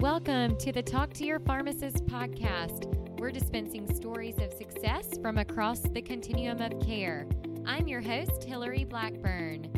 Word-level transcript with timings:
Welcome 0.00 0.56
to 0.60 0.72
the 0.72 0.82
Talk 0.82 1.12
to 1.12 1.26
Your 1.26 1.40
Pharmacist 1.40 2.06
podcast. 2.06 2.86
We're 3.20 3.30
dispensing 3.30 3.86
stories 3.94 4.38
of 4.38 4.50
success 4.50 5.18
from 5.20 5.36
across 5.36 5.80
the 5.80 6.00
continuum 6.00 6.62
of 6.62 6.80
care. 6.80 7.26
I'm 7.66 7.86
your 7.86 8.00
host, 8.00 8.42
Hillary 8.44 8.84
Blackburn. 8.84 9.68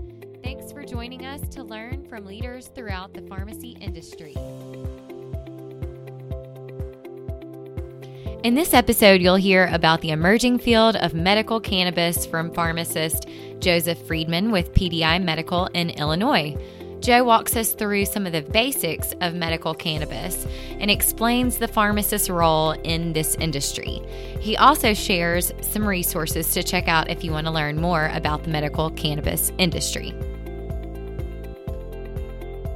Thanks 0.44 0.70
for 0.70 0.84
joining 0.84 1.26
us 1.26 1.40
to 1.48 1.64
learn 1.64 2.06
from 2.08 2.24
leaders 2.24 2.68
throughout 2.68 3.14
the 3.14 3.22
pharmacy 3.22 3.76
industry. 3.80 4.36
In 8.44 8.54
this 8.54 8.74
episode, 8.74 9.20
you'll 9.20 9.34
hear 9.34 9.66
about 9.72 10.02
the 10.02 10.10
emerging 10.10 10.60
field 10.60 10.94
of 10.94 11.14
medical 11.14 11.58
cannabis 11.58 12.26
from 12.26 12.54
pharmacist 12.54 13.26
Joseph 13.58 14.06
Friedman 14.06 14.52
with 14.52 14.72
PDI 14.72 15.20
Medical 15.20 15.66
in 15.74 15.90
Illinois. 15.90 16.56
Joe 17.02 17.24
walks 17.24 17.56
us 17.56 17.72
through 17.72 18.04
some 18.04 18.26
of 18.26 18.32
the 18.32 18.42
basics 18.42 19.12
of 19.20 19.34
medical 19.34 19.74
cannabis 19.74 20.46
and 20.78 20.88
explains 20.88 21.58
the 21.58 21.66
pharmacist's 21.66 22.30
role 22.30 22.70
in 22.84 23.12
this 23.12 23.34
industry. 23.34 24.00
He 24.38 24.56
also 24.56 24.94
shares 24.94 25.52
some 25.62 25.84
resources 25.84 26.52
to 26.52 26.62
check 26.62 26.86
out 26.86 27.10
if 27.10 27.24
you 27.24 27.32
want 27.32 27.48
to 27.48 27.52
learn 27.52 27.80
more 27.80 28.08
about 28.14 28.44
the 28.44 28.50
medical 28.50 28.88
cannabis 28.90 29.50
industry. 29.58 30.14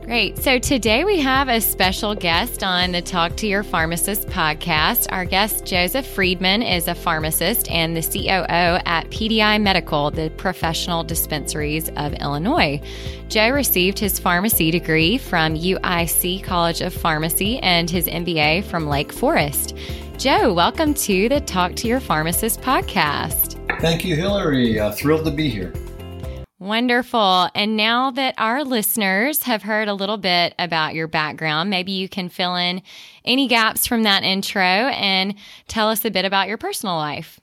Great. 0.07 0.39
So 0.39 0.61
today 0.61 1.03
we 1.05 1.19
have 1.19 1.49
a 1.49 1.61
special 1.61 2.15
guest 2.15 2.63
on 2.63 2.93
the 2.93 3.03
Talk 3.03 3.35
to 3.39 3.49
Your 3.49 3.65
Pharmacist 3.65 4.29
podcast. 4.29 5.09
Our 5.11 5.25
guest, 5.25 5.67
Joseph 5.67 6.07
Friedman, 6.07 6.63
is 6.63 6.87
a 6.87 6.95
pharmacist 6.95 7.69
and 7.69 7.97
the 7.97 8.03
COO 8.03 8.81
at 8.87 9.11
PDI 9.11 9.61
Medical, 9.61 10.13
the 10.13 10.31
professional 10.37 11.03
dispensaries 11.03 11.89
of 11.97 12.15
Illinois. 12.15 12.81
Joe 13.29 13.51
received 13.51 13.99
his 13.99 14.21
pharmacy 14.21 14.71
degree 14.71 15.19
from 15.19 15.57
UIC 15.57 16.45
College 16.45 16.83
of 16.83 16.95
Pharmacy 16.95 17.59
and 17.59 17.91
his 17.91 18.07
MBA 18.07 18.63
from 18.67 18.87
Lake 18.87 19.13
Forest. 19.13 19.77
Joe, 20.19 20.55
welcome 20.55 20.95
to 20.95 21.29
the 21.29 21.41
Talk 21.41 21.75
to 21.75 21.89
Your 21.89 21.99
Pharmacist 21.99 22.61
podcast. 22.61 23.61
Thank 23.81 24.05
you, 24.05 24.15
Hillary. 24.15 24.79
Uh, 24.79 24.93
thrilled 24.93 25.25
to 25.25 25.33
be 25.33 25.49
here. 25.49 25.73
Wonderful. 26.59 27.51
And 27.55 27.77
now 27.77 28.11
that 28.13 28.35
our 28.39 28.65
listeners 28.65 29.43
have 29.43 29.63
heard 29.63 29.89
a 29.89 29.95
little 29.95 30.17
bit 30.17 30.55
about 30.59 30.95
your 30.95 31.07
background, 31.07 31.69
maybe 31.69 31.93
you 31.93 32.09
can 32.09 32.31
fill 32.31 32.57
in 32.57 32.81
any 33.27 33.47
gaps 33.47 33.87
from 33.87 34.05
that 34.05 34.23
intro 34.23 34.63
and 34.63 35.35
tell 35.69 35.91
us 35.91 36.05
a 36.07 36.11
bit 36.11 36.25
about 36.25 36.49
your 36.49 36.57
personal 36.57 36.97
life. 36.97 37.39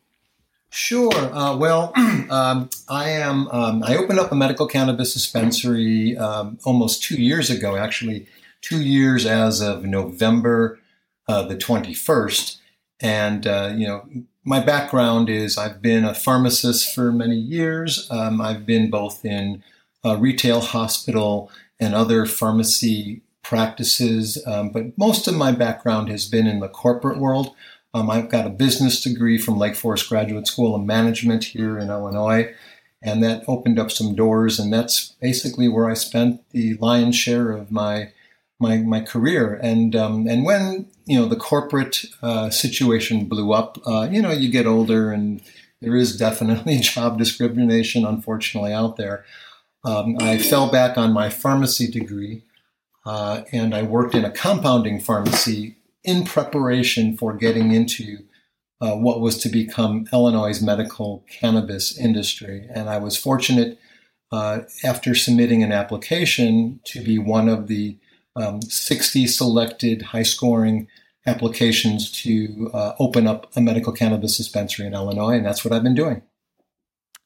Sure. 0.72 1.14
Uh, 1.14 1.56
well, 1.56 1.94
um, 2.31 2.67
I 2.89 3.11
am. 3.11 3.47
Um, 3.50 3.84
I 3.84 3.95
opened 3.95 4.19
up 4.19 4.31
a 4.31 4.36
medical 4.36 4.66
cannabis 4.66 5.14
dispensary 5.14 6.17
um, 6.17 6.58
almost 6.64 7.03
two 7.03 7.22
years 7.22 7.52
ago. 7.52 7.75
Actually, 7.75 8.25
two 8.61 8.81
years 8.81 9.28
as 9.28 9.61
of 9.61 9.86
November 9.86 10.80
uh, 11.28 11.44
the 11.44 11.56
twenty 11.56 11.94
first. 11.94 12.59
And 13.04 13.46
uh, 13.46 13.73
you 13.76 13.86
know, 13.86 14.08
my 14.44 14.59
background 14.59 15.30
is 15.30 15.58
I've 15.58 15.82
been 15.82 16.06
a 16.06 16.16
pharmacist 16.16 16.96
for 16.96 17.12
many 17.12 17.36
years. 17.36 18.08
Um, 18.09 18.42
I've 18.42 18.66
been 18.66 18.90
both 18.90 19.23
in 19.23 19.64
retail, 20.04 20.62
hospital, 20.62 21.52
and 21.80 21.94
other 21.94 22.26
pharmacy 22.26 23.22
practices, 23.42 24.42
um, 24.48 24.70
but 24.70 24.98
most 24.98 25.28
of 25.28 25.36
my 25.36 25.52
background 25.52 26.09
has 26.09 26.26
been 26.26 26.48
in 26.48 26.59
the 26.59 26.70
corporate 26.70 27.20
world. 27.20 27.54
Um, 27.94 28.09
I've 28.09 28.30
got 28.30 28.48
a 28.48 28.50
business 28.50 29.02
degree 29.02 29.38
from 29.38 29.58
Lake 29.58 29.76
Forest 29.76 30.09
Graduate 30.09 30.48
School 30.48 30.76
of 30.76 30.84
Management 30.84 31.44
here 31.44 31.78
in 31.78 31.90
Illinois, 31.90 32.54
and 33.02 33.22
that 33.22 33.44
opened 33.48 33.78
up 33.78 33.92
some 33.92 34.16
doors. 34.16 34.59
And 34.59 34.74
that's 34.74 35.09
basically 35.22 35.68
where 35.68 35.90
I 35.90 35.94
spent 35.94 36.42
the 36.52 36.76
lion's 36.76 37.16
share 37.16 37.52
of 37.52 37.72
my 37.72 38.12
my 38.64 38.78
my 38.78 39.02
career. 39.02 39.59
And 39.61 39.95
um, 39.95 40.25
and 40.28 40.44
when 40.44 40.89
you 41.06 41.19
know 41.19 41.28
the 41.28 41.36
corporate 41.36 42.06
uh, 42.23 42.50
situation 42.50 43.25
blew 43.25 43.53
up, 43.53 43.78
uh, 43.86 44.08
you 44.09 44.22
know 44.22 44.31
you 44.31 44.50
get 44.50 44.66
older, 44.66 45.11
and 45.11 45.42
there 45.81 45.95
is 45.95 46.17
definitely 46.17 46.79
job 46.94 47.19
discrimination, 47.19 48.06
unfortunately, 48.06 48.73
out 48.73 48.96
there. 48.96 49.25
Um, 49.85 50.16
I 50.19 50.38
fell 50.38 50.72
back 50.72 50.97
on 50.97 51.12
my 51.12 51.29
pharmacy 51.29 51.91
degree, 51.91 52.44
uh, 53.06 53.44
and 53.52 53.75
I 53.75 53.84
worked 53.84 54.16
in 54.16 54.25
a 54.25 54.31
compounding 54.31 55.00
pharmacy 55.00 55.75
in 56.03 56.25
preparation 56.25 57.18
for 57.18 57.34
getting 57.34 57.72
into 57.72 58.19
uh, 58.81 58.96
what 58.96 59.22
was 59.22 59.38
to 59.40 59.50
become 59.50 60.07
Illinois' 60.12 60.62
medical 60.62 61.25
cannabis 61.29 61.97
industry. 61.97 62.68
And 62.73 62.90
I 62.90 62.97
was 62.97 63.16
fortunate 63.18 63.78
uh, 64.31 64.62
after 64.84 65.13
submitting 65.16 65.63
an 65.63 65.72
application 65.72 66.79
to 66.85 67.03
be 67.03 67.19
one 67.19 67.47
of 67.47 67.68
the 67.68 67.97
um, 68.36 68.62
60 68.62 69.28
selected 69.28 70.02
high 70.02 70.24
scoring 70.24 70.88
applications 71.26 72.12
to 72.12 72.70
uh, 72.74 72.94
open 73.00 73.28
up 73.28 73.52
a 73.56 73.62
medical 73.62 73.94
cannabis 73.94 74.38
dispensary 74.38 74.86
in 74.86 74.94
Illinois. 74.94 75.36
And 75.36 75.46
that's 75.46 75.64
what 75.64 75.74
I've 75.74 75.84
been 75.84 75.96
doing. 75.96 76.22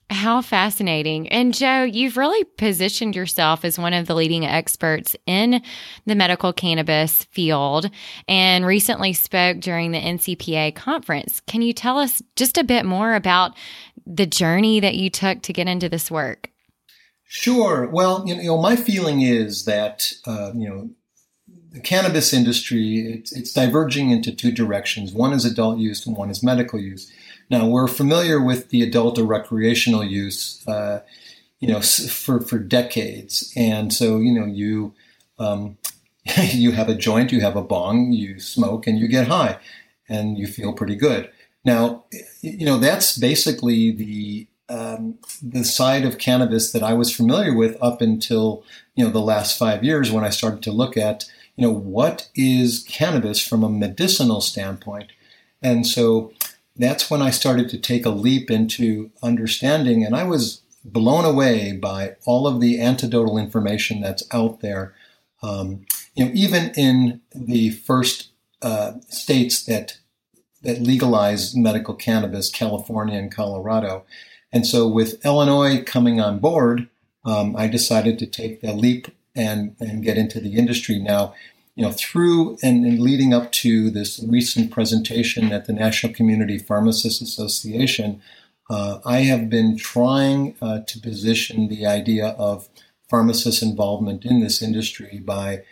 How 0.10 0.42
fascinating. 0.42 1.28
And 1.28 1.54
Joe, 1.54 1.84
you've 1.84 2.16
really 2.16 2.46
positioned 2.58 3.14
yourself 3.14 3.66
as 3.66 3.78
one 3.78 3.94
of 3.94 4.08
the 4.08 4.16
leading 4.16 4.46
experts 4.46 5.18
in 5.26 5.62
the 6.06 6.16
medical 6.16 6.54
cannabis 6.54 7.26
field 7.26 7.90
and 8.26 8.66
recently 8.66 9.12
spoke 9.12 9.60
during 9.60 9.92
the 9.92 10.00
NCPA 10.00 10.76
conference. 10.76 11.42
Can 11.42 11.62
you 11.62 11.74
tell 11.74 11.98
us 11.98 12.22
just 12.38 12.58
a 12.58 12.64
bit 12.64 12.86
more 12.86 13.16
about 13.16 13.52
the 14.06 14.26
journey 14.26 14.80
that 14.80 14.96
you 14.96 15.10
took 15.10 15.42
to 15.42 15.52
get 15.52 15.68
into 15.68 15.90
this 15.90 16.10
work? 16.10 16.52
Sure. 17.26 17.90
Well, 17.92 18.24
you 18.26 18.42
know, 18.42 18.58
my 18.58 18.78
feeling 18.78 19.22
is 19.22 19.66
that, 19.66 20.14
uh, 20.26 20.54
you 20.56 20.70
know, 20.70 20.90
the 21.72 21.80
cannabis 21.80 22.34
industry, 22.34 23.00
it's, 23.00 23.32
it's 23.32 23.54
diverging 23.54 24.12
into 24.12 24.34
two 24.34 24.52
directions. 24.52 25.14
One 25.14 25.34
is 25.34 25.46
adult 25.46 25.80
use 25.80 26.06
and 26.06 26.16
one 26.16 26.30
is 26.30 26.44
medical 26.44 26.80
use. 26.80 27.12
Now, 27.50 27.68
we're 27.68 27.88
familiar 27.88 28.42
with 28.42 28.70
the 28.70 28.82
adult 28.82 29.18
or 29.18 29.24
recreational 29.24 30.04
use, 30.04 30.66
uh, 30.68 31.00
you 31.60 31.68
know, 31.68 31.82
for, 31.82 32.42
for 32.42 32.60
decades. 32.60 33.54
And 33.56 33.94
so, 33.94 34.20
you 34.20 34.32
know, 34.34 34.46
you, 34.46 34.94
um, 35.40 35.78
you 36.52 36.72
have 36.72 36.90
a 36.90 36.96
joint, 36.96 37.32
you 37.32 37.42
have 37.42 37.56
a 37.56 37.62
bong, 37.62 38.12
you 38.12 38.40
smoke, 38.40 38.88
and 38.88 39.00
you 39.00 39.08
get 39.08 39.28
high, 39.28 39.58
and 40.10 40.38
you 40.38 40.48
feel 40.48 40.74
pretty 40.74 40.96
good. 40.96 41.30
Now, 41.64 42.06
you 42.42 42.66
know, 42.66 42.78
that's 42.78 43.18
basically 43.18 43.92
the 43.92 44.48
um, 44.70 45.18
the 45.42 45.64
side 45.64 46.04
of 46.04 46.18
cannabis 46.18 46.72
that 46.72 46.84
I 46.84 46.94
was 46.94 47.16
familiar 47.16 47.56
with 47.56 47.78
up 47.82 48.02
until 48.02 48.64
you 48.96 49.06
know 49.06 49.12
the 49.12 49.22
last 49.22 49.58
five 49.58 49.84
years 49.84 50.12
when 50.12 50.26
I 50.26 50.30
started 50.30 50.62
to 50.64 50.72
look 50.72 50.98
at 50.98 51.26
you 51.58 51.68
know 51.68 51.74
what 51.74 52.30
is 52.36 52.86
cannabis 52.88 53.46
from 53.46 53.64
a 53.64 53.70
medicinal 53.70 54.40
standpoint, 54.40 55.12
and 55.62 55.86
so 55.86 56.32
that's 56.78 57.10
when 57.10 57.22
I 57.22 57.32
started 57.32 57.70
to 57.70 57.78
take 57.78 58.06
a 58.06 58.12
leap 58.12 58.50
into 58.50 59.12
understanding, 59.22 60.06
and 60.06 60.16
I 60.16 60.24
was 60.24 60.62
blown 60.86 61.26
away 61.26 61.74
by 61.74 62.16
all 62.26 62.48
of 62.48 62.62
the 62.62 62.80
anecdotal 62.80 63.38
information 63.38 64.00
that's 64.00 64.24
out 64.32 64.62
there. 64.62 64.94
Um, 65.44 65.86
you 66.16 66.26
know, 66.26 66.32
even 66.34 66.72
in 66.78 67.22
the 67.36 67.72
first 67.72 68.30
uh, 68.62 68.94
states 69.10 69.64
that 69.66 69.98
that 70.62 70.82
legalize 70.82 71.56
medical 71.56 71.94
cannabis, 71.94 72.50
California 72.50 73.20
and 73.20 73.32
Colorado, 73.32 74.06
and 74.52 74.66
so, 74.66 74.88
with 74.88 75.24
Illinois 75.26 75.84
coming 75.84 76.22
on 76.22 76.40
board, 76.40 76.88
um, 77.26 77.56
I 77.56 77.68
decided 77.68 78.18
to 78.20 78.26
take 78.26 78.62
the 78.62 78.74
leap 78.74 79.08
and, 79.38 79.76
and 79.80 80.04
get 80.04 80.18
into 80.18 80.40
the 80.40 80.56
industry. 80.56 81.00
Now, 81.00 81.34
you 81.76 81.84
know, 81.84 81.92
through 81.92 82.58
and, 82.64 82.84
and 82.86 83.00
leading 83.00 83.34
up 83.34 83.52
to 83.52 83.92
this 83.92 84.24
recent 84.28 84.72
presentation 84.72 85.52
at 85.52 85.66
the 85.66 85.74
National 85.74 86.12
Community 86.12 86.58
Pharmacists 86.58 87.22
Association, 87.22 88.20
uh, 88.70 89.00
I 89.06 89.20
have 89.20 89.50
been 89.50 89.78
trying 89.78 90.56
uh, 90.62 90.80
to 90.88 91.00
position 91.00 91.68
the 91.68 91.86
idea 91.86 92.30
of 92.30 92.68
pharmacist 93.10 93.62
involvement 93.62 94.26
in 94.26 94.42
this 94.42 94.62
industry 94.62 95.22
by 95.24 95.64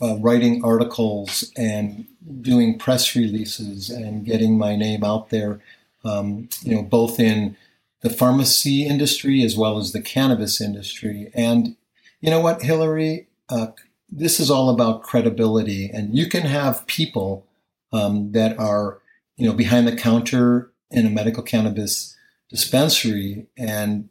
uh, 0.00 0.16
writing 0.18 0.64
articles 0.64 1.50
and 1.56 2.06
doing 2.40 2.78
press 2.78 3.14
releases 3.14 3.90
and 3.90 4.24
getting 4.24 4.56
my 4.58 4.76
name 4.76 5.04
out 5.04 5.30
there, 5.30 5.60
um, 6.04 6.48
you 6.62 6.74
know, 6.74 6.82
both 6.82 7.18
in 7.18 7.56
the 8.02 8.10
pharmacy 8.10 8.86
industry 8.86 9.42
as 9.42 9.56
well 9.56 9.78
as 9.78 9.92
the 9.92 10.00
cannabis 10.00 10.60
industry. 10.60 11.30
And 11.34 11.76
you 12.20 12.30
know 12.30 12.40
what, 12.40 12.62
Hillary? 12.62 13.28
Uh, 13.48 13.68
this 14.10 14.40
is 14.40 14.50
all 14.50 14.70
about 14.70 15.02
credibility, 15.02 15.90
and 15.92 16.16
you 16.16 16.26
can 16.28 16.42
have 16.42 16.86
people 16.86 17.46
um, 17.92 18.32
that 18.32 18.58
are, 18.58 19.00
you 19.36 19.46
know, 19.46 19.52
behind 19.52 19.86
the 19.86 19.96
counter 19.96 20.72
in 20.90 21.06
a 21.06 21.10
medical 21.10 21.42
cannabis 21.42 22.16
dispensary, 22.48 23.46
and 23.56 24.08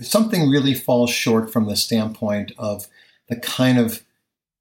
something 0.00 0.48
really 0.48 0.74
falls 0.74 1.10
short 1.10 1.52
from 1.52 1.66
the 1.66 1.76
standpoint 1.76 2.52
of 2.56 2.86
the 3.28 3.36
kind 3.36 3.78
of 3.78 4.02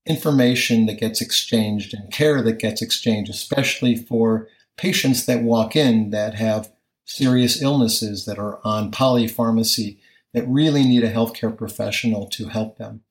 information 0.06 0.86
that 0.86 1.00
gets 1.00 1.22
exchanged 1.22 1.94
and 1.94 2.12
care 2.12 2.42
that 2.42 2.60
gets 2.60 2.82
exchanged, 2.82 3.32
especially 3.32 3.96
for 3.96 4.48
patients 4.76 5.26
that 5.26 5.44
walk 5.44 5.76
in 5.76 6.10
that 6.10 6.36
have 6.36 6.72
serious 7.06 7.62
illnesses 7.62 8.26
that 8.26 8.38
are 8.38 8.60
on 8.66 8.92
polypharmacy 8.92 9.98
that 10.34 10.48
really 10.48 10.84
need 10.84 11.04
a 11.04 11.14
healthcare 11.14 11.56
professional 11.56 12.28
to 12.28 12.48
help 12.48 12.78
them. 12.78 13.02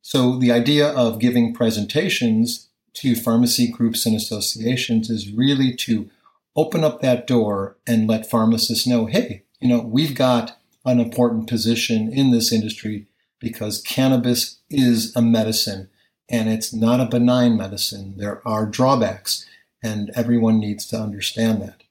So 0.00 0.38
the 0.38 0.52
idea 0.52 0.88
of 0.88 1.20
giving 1.20 1.54
presentations 1.54 2.68
to 2.94 3.14
pharmacy 3.14 3.70
groups 3.70 4.04
and 4.04 4.16
associations 4.16 5.08
is 5.10 5.32
really 5.32 5.74
to 5.74 6.10
open 6.56 6.84
up 6.84 7.00
that 7.00 7.26
door 7.26 7.76
and 7.86 8.08
let 8.08 8.28
pharmacists 8.28 8.86
know, 8.86 9.06
hey, 9.06 9.42
you 9.60 9.68
know, 9.68 9.80
we've 9.80 10.14
got 10.14 10.58
an 10.84 11.00
important 11.00 11.48
position 11.48 12.12
in 12.12 12.30
this 12.30 12.52
industry 12.52 13.06
because 13.38 13.80
cannabis 13.80 14.58
is 14.68 15.14
a 15.16 15.22
medicine 15.22 15.88
and 16.28 16.48
it's 16.48 16.72
not 16.72 17.00
a 17.00 17.06
benign 17.06 17.56
medicine. 17.56 18.14
There 18.16 18.46
are 18.48 18.66
drawbacks, 18.66 19.46
and 19.82 20.10
everyone 20.14 20.58
needs 20.58 20.86
to 20.86 20.96
understand 20.96 21.60
that. 21.62 21.81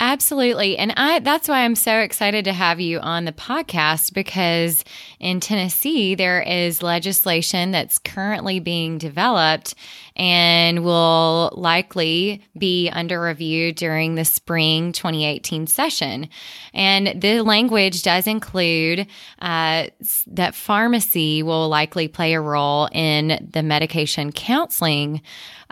Absolutely. 0.00 0.78
And 0.78 0.92
I 0.96 1.18
that's 1.18 1.48
why 1.48 1.64
I'm 1.64 1.74
so 1.74 1.98
excited 1.98 2.44
to 2.44 2.52
have 2.52 2.78
you 2.78 3.00
on 3.00 3.24
the 3.24 3.32
podcast 3.32 4.14
because 4.14 4.84
in 5.18 5.40
Tennessee 5.40 6.14
there 6.14 6.40
is 6.40 6.84
legislation 6.84 7.72
that's 7.72 7.98
currently 7.98 8.60
being 8.60 8.98
developed 8.98 9.74
and 10.14 10.84
will 10.84 11.50
likely 11.56 12.44
be 12.56 12.88
under 12.90 13.20
review 13.20 13.72
during 13.72 14.14
the 14.14 14.24
spring 14.24 14.92
2018 14.92 15.66
session. 15.66 16.28
And 16.72 17.20
the 17.20 17.42
language 17.42 18.02
does 18.02 18.28
include 18.28 19.08
uh, 19.40 19.88
that 20.28 20.54
pharmacy 20.54 21.42
will 21.42 21.68
likely 21.68 22.06
play 22.06 22.34
a 22.34 22.40
role 22.40 22.88
in 22.92 23.48
the 23.52 23.64
medication 23.64 24.30
counseling 24.30 25.22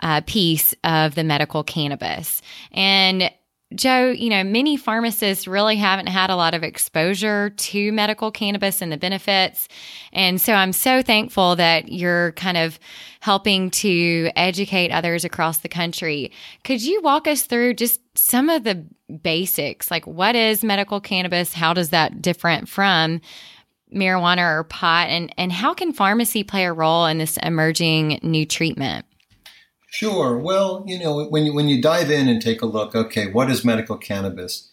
uh, 0.03 0.19
piece 0.25 0.75
of 0.83 1.15
the 1.15 1.23
medical 1.23 1.63
cannabis. 1.63 2.41
And 2.73 3.31
Joe, 3.75 4.11
you 4.11 4.29
know, 4.29 4.45
many 4.45 4.77
pharmacists 4.77 5.45
really 5.45 5.75
haven't 5.75 6.07
had 6.07 6.29
a 6.29 6.37
lot 6.37 6.53
of 6.53 6.63
exposure 6.63 7.49
to 7.49 7.91
medical 7.91 8.31
cannabis 8.31 8.81
and 8.81 8.93
the 8.93 8.97
benefits. 8.97 9.67
And 10.13 10.39
so 10.39 10.53
I'm 10.53 10.71
so 10.71 11.01
thankful 11.01 11.57
that 11.57 11.91
you're 11.91 12.31
kind 12.33 12.57
of 12.57 12.79
helping 13.19 13.69
to 13.71 14.31
educate 14.37 14.91
others 14.91 15.25
across 15.25 15.57
the 15.57 15.67
country. 15.67 16.31
Could 16.63 16.81
you 16.81 17.01
walk 17.01 17.27
us 17.27 17.43
through 17.43 17.73
just 17.73 17.99
some 18.17 18.49
of 18.49 18.63
the 18.63 18.85
basics? 19.21 19.91
Like, 19.91 20.07
what 20.07 20.37
is 20.37 20.63
medical 20.63 21.01
cannabis? 21.01 21.51
How 21.51 21.73
does 21.73 21.89
that 21.89 22.21
different 22.21 22.69
from 22.69 23.19
marijuana 23.93 24.59
or 24.59 24.63
pot? 24.63 25.09
And, 25.09 25.33
and 25.37 25.51
how 25.51 25.73
can 25.73 25.91
pharmacy 25.91 26.45
play 26.45 26.63
a 26.63 26.71
role 26.71 27.05
in 27.05 27.17
this 27.17 27.35
emerging 27.43 28.19
new 28.23 28.45
treatment? 28.45 29.05
Sure. 29.97 30.37
Well, 30.37 30.83
you 30.85 30.99
know, 30.99 31.25
when 31.25 31.47
you 31.47 31.55
when 31.55 31.69
you 31.69 31.81
dive 31.81 32.11
in 32.11 32.27
and 32.27 32.39
take 32.39 32.61
a 32.61 32.67
look, 32.67 32.93
okay, 32.93 33.31
what 33.31 33.49
is 33.49 33.65
medical 33.65 33.97
cannabis? 33.97 34.69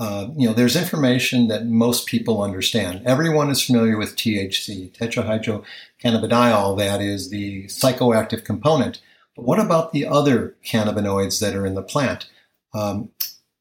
Uh, 0.00 0.30
you 0.36 0.48
know, 0.48 0.52
there's 0.52 0.74
information 0.74 1.46
that 1.46 1.66
most 1.66 2.08
people 2.08 2.42
understand. 2.42 3.00
Everyone 3.06 3.50
is 3.50 3.62
familiar 3.62 3.96
with 3.96 4.16
THC, 4.16 4.90
tetrahydrocannabidiol. 4.98 6.76
That 6.76 7.00
is 7.00 7.30
the 7.30 7.66
psychoactive 7.66 8.44
component. 8.44 9.00
But 9.36 9.44
what 9.44 9.60
about 9.60 9.92
the 9.92 10.06
other 10.06 10.56
cannabinoids 10.66 11.38
that 11.38 11.54
are 11.54 11.66
in 11.66 11.76
the 11.76 11.82
plant? 11.82 12.28
Um, 12.74 13.10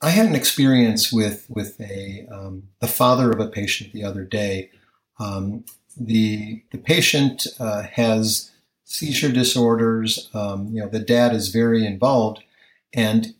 I 0.01 0.09
had 0.09 0.25
an 0.25 0.33
experience 0.33 1.13
with 1.13 1.45
with 1.47 1.79
a 1.79 2.25
um, 2.31 2.69
the 2.79 2.87
father 2.87 3.29
of 3.29 3.39
a 3.39 3.49
patient 3.49 3.93
the 3.93 4.03
other 4.03 4.23
day. 4.23 4.71
Um, 5.19 5.63
the 5.95 6.63
the 6.71 6.79
patient 6.79 7.45
uh, 7.59 7.83
has 7.83 8.49
seizure 8.93 9.31
disorders. 9.31 10.29
Um, 10.33 10.67
you 10.67 10.79
know, 10.81 10.87
the 10.87 10.99
dad 10.99 11.33
is 11.33 11.49
very 11.49 11.85
involved. 11.85 12.43
And 12.93 13.33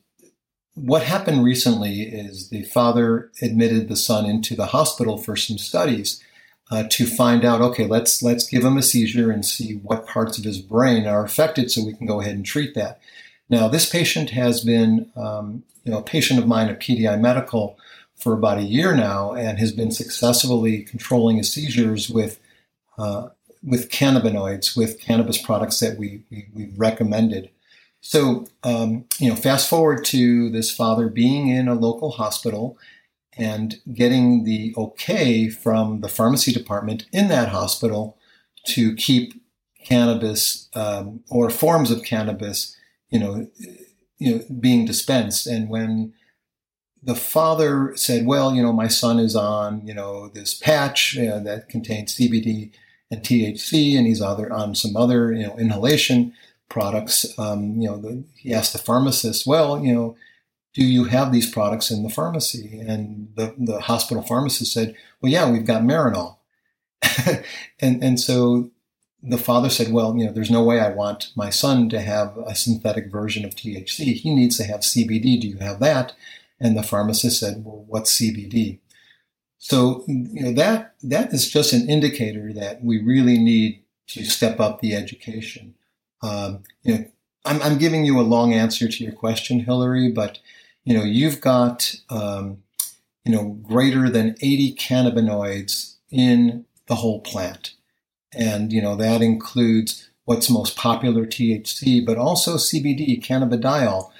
what 0.74 1.04
happened 1.04 1.44
recently 1.44 2.02
is 2.02 2.50
the 2.50 2.64
father 2.64 3.32
admitted 3.42 3.88
the 3.88 3.96
son 3.96 4.26
into 4.26 4.56
the 4.56 4.68
hospital 4.68 5.18
for 5.18 5.36
some 5.36 5.60
studies 5.60 6.24
uh, 6.72 6.86
to 6.90 7.06
find 7.06 7.46
out. 7.46 7.62
Okay, 7.62 7.86
let's 7.86 8.24
let's 8.24 8.48
give 8.48 8.64
him 8.64 8.78
a 8.78 8.82
seizure 8.82 9.32
and 9.32 9.46
see 9.46 9.76
what 9.76 10.08
parts 10.08 10.40
of 10.40 10.44
his 10.44 10.60
brain 10.60 11.06
are 11.06 11.24
affected, 11.24 11.70
so 11.70 11.86
we 11.86 11.94
can 11.94 12.08
go 12.08 12.20
ahead 12.20 12.36
and 12.36 12.46
treat 12.46 12.74
that. 12.74 13.00
Now, 13.48 13.68
this 13.68 13.88
patient 13.88 14.32
has 14.32 14.64
been, 14.64 15.12
um, 15.16 15.64
you 15.84 15.92
know, 15.92 16.00
a 16.00 16.04
patient 16.04 16.40
of 16.40 16.48
mine 16.48 16.70
at 16.70 16.80
PDI 16.80 17.20
Medical 17.22 17.78
for 18.16 18.34
about 18.34 18.58
a 18.58 18.64
year 18.64 18.96
now, 18.96 19.34
and 19.34 19.60
has 19.60 19.72
been 19.72 19.92
successfully 19.92 20.82
controlling 20.82 21.38
his 21.38 21.54
seizures 21.54 22.10
with 22.10 22.40
uh, 22.98 23.30
with 23.64 23.90
cannabinoids, 23.90 24.76
with 24.76 25.00
cannabis 25.00 25.42
products 25.42 25.80
that 25.80 25.98
we, 25.98 26.24
we, 26.30 26.48
we 26.54 26.72
recommended. 26.76 27.50
So, 28.02 28.48
um, 28.64 29.06
you 29.20 29.30
know, 29.30 29.36
fast 29.36 29.70
forward 29.70 30.04
to 30.06 30.50
this 30.50 30.70
father 30.70 31.08
being 31.08 31.48
in 31.48 31.70
a 31.70 31.74
local 31.74 32.12
hospital 32.12 32.78
and 33.38 33.80
getting 33.94 34.44
the 34.44 34.74
okay 34.78 35.50
from 35.50 36.02
the 36.02 36.10
pharmacy 36.10 36.52
department 36.52 37.06
in 37.12 37.30
that 37.30 37.50
hospital 37.50 38.18
to 38.68 38.94
keep 38.96 39.42
cannabis 39.84 40.70
um, 40.76 41.24
or 41.30 41.50
forms 41.50 41.92
of 41.92 42.04
cannabis, 42.04 42.76
you 43.10 43.20
know, 43.20 43.48
you 44.18 44.36
know, 44.36 44.44
being 44.60 44.86
dispensed. 44.86 45.48
And 45.48 45.70
when 45.70 46.14
the 47.02 47.16
father 47.16 47.94
said, 47.96 48.26
"Well, 48.26 48.56
you 48.56 48.62
know, 48.62 48.74
my 48.74 48.88
son 48.88 49.20
is 49.20 49.36
on, 49.36 49.86
you 49.86 49.94
know, 49.94 50.30
this 50.30 50.54
patch 50.54 51.18
uh, 51.18 51.40
that 51.40 51.70
contains 51.70 52.16
CBD," 52.16 52.72
and 53.14 53.24
THC, 53.24 53.98
and 53.98 54.08
he's 54.08 54.22
other 54.22 54.52
on 54.52 54.76
some 54.76 54.98
other 54.98 55.32
you 55.32 55.46
know 55.48 55.56
inhalation 55.58 56.34
products. 56.70 57.38
Um, 57.38 57.80
you 57.80 57.88
know, 57.88 57.98
the, 57.98 58.24
he 58.36 58.54
asked 58.54 58.74
the 58.74 58.80
pharmacist, 58.80 59.46
"Well, 59.46 59.84
you 59.84 59.94
know, 59.94 60.16
do 60.74 60.84
you 60.84 61.06
have 61.06 61.32
these 61.32 61.50
products 61.50 61.92
in 61.92 62.04
the 62.04 62.10
pharmacy?" 62.10 62.80
And 62.80 63.30
the 63.36 63.54
the 63.58 63.82
hospital 63.82 64.24
pharmacist 64.24 64.74
said, 64.74 64.96
"Well, 65.22 65.32
yeah, 65.32 65.50
we've 65.50 65.66
got 65.66 65.84
Marinol." 65.84 66.38
and 67.80 68.04
and 68.04 68.20
so 68.20 68.72
the 69.22 69.38
father 69.38 69.70
said, 69.70 69.94
"Well, 69.94 70.18
you 70.18 70.26
know, 70.26 70.34
there's 70.34 70.52
no 70.52 70.64
way 70.64 70.80
I 70.80 70.90
want 70.90 71.32
my 71.36 71.50
son 71.50 71.90
to 71.90 72.02
have 72.02 72.38
a 72.38 72.56
synthetic 72.56 73.12
version 73.12 73.46
of 73.46 73.56
THC. 73.56 74.16
He 74.16 74.34
needs 74.34 74.58
to 74.58 74.64
have 74.64 74.82
CBD. 74.82 75.40
Do 75.40 75.48
you 75.48 75.58
have 75.58 75.80
that?" 75.80 76.14
And 76.60 76.76
the 76.76 76.84
pharmacist 76.84 77.40
said, 77.40 77.64
"Well, 77.64 77.86
what's 77.88 78.20
CBD?" 78.20 78.80
So 79.64 80.04
you 80.08 80.44
know 80.44 80.52
that 80.56 80.94
that 81.04 81.32
is 81.32 81.50
just 81.50 81.72
an 81.72 81.90
indicator 81.90 82.52
that 82.52 82.84
we 82.84 83.02
really 83.02 83.38
need 83.38 83.82
to 84.08 84.26
step 84.26 84.60
up 84.60 84.82
the 84.82 84.94
education. 84.94 85.76
Um, 86.22 86.64
you 86.82 86.94
know, 86.94 87.06
I'm, 87.46 87.62
I'm, 87.62 87.78
giving 87.78 88.04
you 88.04 88.20
a 88.20 88.28
long 88.28 88.54
answer 88.54 88.90
to 88.90 89.04
your 89.04 89.14
question, 89.14 89.62
Hillary, 89.62 90.12
but 90.12 90.40
you 90.84 90.94
know 90.94 91.06
you've 91.06 91.40
got 91.40 91.96
um, 92.10 92.58
you 93.24 93.32
know 93.32 93.58
greater 93.64 94.10
than 94.10 94.36
80 94.42 94.76
cannabinoids 94.76 95.96
in 96.12 96.66
the 96.88 96.96
whole 96.96 97.22
plant, 97.22 97.74
and 98.34 98.74
you 98.74 98.82
know 98.82 98.98
that 98.98 99.22
includes 99.22 100.10
what's 100.26 100.50
most 100.50 100.76
popular 100.76 101.26
THC, 101.26 102.06
but 102.06 102.18
also 102.18 102.56
CBD, 102.56 103.24
cannabidiol. 103.24 104.12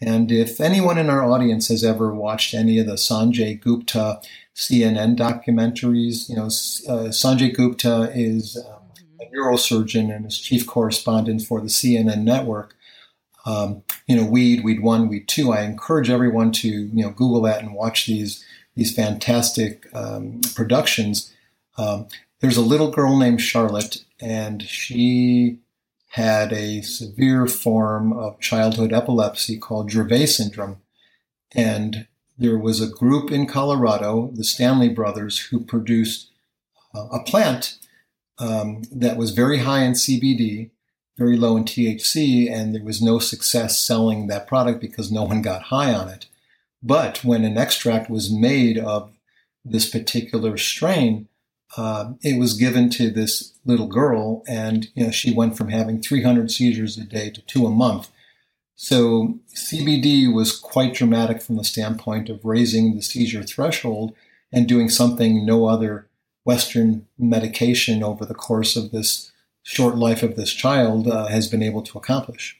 And 0.00 0.30
if 0.30 0.60
anyone 0.60 0.98
in 0.98 1.10
our 1.10 1.24
audience 1.24 1.68
has 1.68 1.82
ever 1.82 2.14
watched 2.14 2.54
any 2.54 2.78
of 2.78 2.86
the 2.86 2.94
Sanjay 2.94 3.60
Gupta 3.60 4.20
CNN 4.54 5.16
documentaries. 5.16 6.28
You 6.28 6.36
know, 6.36 6.46
uh, 6.46 7.08
Sanjay 7.08 7.54
Gupta 7.54 8.10
is 8.14 8.56
um, 8.56 8.82
a 9.20 9.34
neurosurgeon 9.34 10.14
and 10.14 10.26
is 10.26 10.38
chief 10.38 10.66
correspondent 10.66 11.42
for 11.42 11.60
the 11.60 11.68
CNN 11.68 12.22
network. 12.22 12.74
Um, 13.44 13.82
you 14.06 14.16
know, 14.16 14.24
Weed, 14.24 14.62
Weed 14.62 14.80
One, 14.80 15.08
Weed 15.08 15.26
Two. 15.26 15.52
I 15.52 15.62
encourage 15.62 16.10
everyone 16.10 16.52
to 16.52 16.68
you 16.68 17.02
know 17.02 17.10
Google 17.10 17.42
that 17.42 17.62
and 17.62 17.74
watch 17.74 18.06
these 18.06 18.44
these 18.76 18.94
fantastic 18.94 19.88
um, 19.94 20.40
productions. 20.54 21.32
Um, 21.76 22.06
there's 22.40 22.56
a 22.56 22.62
little 22.62 22.90
girl 22.90 23.16
named 23.16 23.40
Charlotte, 23.40 24.04
and 24.20 24.62
she 24.62 25.58
had 26.10 26.52
a 26.52 26.82
severe 26.82 27.46
form 27.46 28.12
of 28.12 28.38
childhood 28.38 28.92
epilepsy 28.92 29.58
called 29.58 29.90
Dravet 29.90 30.28
syndrome, 30.28 30.78
and 31.52 32.06
there 32.38 32.58
was 32.58 32.80
a 32.80 32.88
group 32.88 33.30
in 33.30 33.46
Colorado, 33.46 34.30
the 34.34 34.44
Stanley 34.44 34.88
brothers, 34.88 35.38
who 35.38 35.60
produced 35.60 36.30
uh, 36.94 37.06
a 37.12 37.22
plant 37.22 37.78
um, 38.38 38.82
that 38.90 39.16
was 39.16 39.30
very 39.30 39.58
high 39.58 39.82
in 39.82 39.92
CBD, 39.92 40.70
very 41.16 41.36
low 41.36 41.56
in 41.56 41.64
THC, 41.64 42.50
and 42.50 42.74
there 42.74 42.82
was 42.82 43.02
no 43.02 43.18
success 43.18 43.78
selling 43.78 44.26
that 44.26 44.46
product 44.46 44.80
because 44.80 45.12
no 45.12 45.24
one 45.24 45.42
got 45.42 45.64
high 45.64 45.92
on 45.92 46.08
it. 46.08 46.26
But 46.82 47.24
when 47.24 47.44
an 47.44 47.58
extract 47.58 48.10
was 48.10 48.32
made 48.32 48.78
of 48.78 49.12
this 49.64 49.88
particular 49.88 50.56
strain, 50.56 51.28
uh, 51.76 52.12
it 52.22 52.38
was 52.38 52.54
given 52.54 52.90
to 52.90 53.10
this 53.10 53.52
little 53.64 53.86
girl, 53.86 54.42
and 54.48 54.88
you 54.94 55.04
know 55.04 55.10
she 55.10 55.32
went 55.32 55.56
from 55.56 55.68
having 55.68 56.02
300 56.02 56.50
seizures 56.50 56.98
a 56.98 57.04
day 57.04 57.30
to 57.30 57.40
two 57.42 57.66
a 57.66 57.70
month 57.70 58.10
so 58.74 59.38
CBD 59.54 60.32
was 60.32 60.58
quite 60.58 60.94
dramatic 60.94 61.42
from 61.42 61.56
the 61.56 61.64
standpoint 61.64 62.28
of 62.28 62.44
raising 62.44 62.94
the 62.94 63.02
seizure 63.02 63.42
threshold 63.42 64.14
and 64.52 64.68
doing 64.68 64.88
something 64.88 65.46
no 65.46 65.66
other 65.66 66.08
Western 66.44 67.06
medication 67.18 68.02
over 68.02 68.24
the 68.24 68.34
course 68.34 68.76
of 68.76 68.90
this 68.90 69.30
short 69.62 69.96
life 69.96 70.22
of 70.22 70.36
this 70.36 70.52
child 70.52 71.06
uh, 71.06 71.26
has 71.26 71.46
been 71.46 71.62
able 71.62 71.82
to 71.82 71.98
accomplish. 71.98 72.58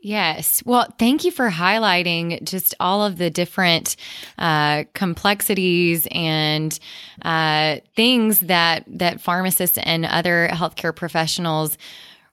Yes. 0.00 0.62
Well, 0.64 0.86
thank 0.98 1.24
you 1.24 1.30
for 1.30 1.50
highlighting 1.50 2.42
just 2.44 2.74
all 2.78 3.04
of 3.04 3.18
the 3.18 3.30
different 3.30 3.96
uh, 4.38 4.84
complexities 4.94 6.06
and 6.12 6.78
uh, 7.22 7.78
things 7.96 8.40
that 8.40 8.84
that 8.86 9.20
pharmacists 9.20 9.76
and 9.78 10.06
other 10.06 10.48
healthcare 10.52 10.94
professionals 10.94 11.76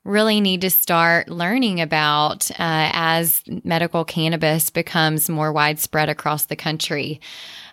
really 0.06 0.40
need 0.40 0.62
to 0.62 0.70
start 0.70 1.28
learning 1.28 1.82
about 1.82 2.50
uh, 2.52 2.56
as 2.60 3.44
medical 3.64 4.06
cannabis 4.06 4.70
becomes 4.70 5.28
more 5.30 5.52
widespread 5.52 6.10
across 6.10 6.46
the 6.46 6.56
country. 6.56 7.20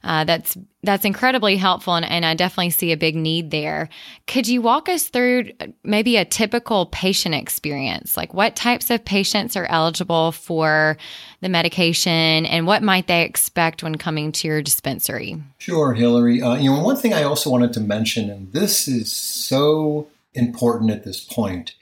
Uh, 0.03 0.25
that's 0.25 0.57
that's 0.83 1.05
incredibly 1.05 1.57
helpful, 1.57 1.95
and, 1.95 2.05
and 2.05 2.27
I 2.27 2.35
definitely 2.35 2.71
see 2.71 2.91
a 2.91 2.97
big 2.97 3.15
need 3.15 3.53
there. 3.53 3.89
Could 4.27 4.49
you 4.49 4.61
walk 4.61 4.89
us 4.89 5.05
through 5.05 5.51
maybe 5.85 6.17
a 6.17 6.25
typical 6.25 6.87
patient 6.87 7.37
experience? 7.37 8.17
Like, 8.17 8.35
what 8.35 8.57
types 8.57 8.91
of 8.91 9.05
patients 9.05 9.55
are 9.55 9.67
eligible 9.67 10.33
for 10.33 10.97
the 11.41 11.49
medication, 11.49 12.47
and 12.47 12.67
what 12.67 12.83
might 12.83 13.07
they 13.07 13.23
expect 13.23 13.85
when 13.85 13.97
coming 13.97 14.33
to 14.33 14.49
your 14.49 14.61
dispensary? 14.61 15.41
Sure, 15.59 15.93
Hillary. 15.93 16.43
Uh, 16.43 16.57
you 16.57 16.73
know, 16.73 16.81
one 16.81 16.97
thing 16.97 17.15
I 17.15 17.23
also 17.23 17.49
wanted 17.51 17.73
to 17.75 17.81
mention, 17.81 18.29
and 18.29 18.53
this 18.53 18.89
is 18.89 19.12
so 19.12 20.09
important 20.35 20.91
at 20.91 21.05
this 21.05 21.21
point, 21.21 21.75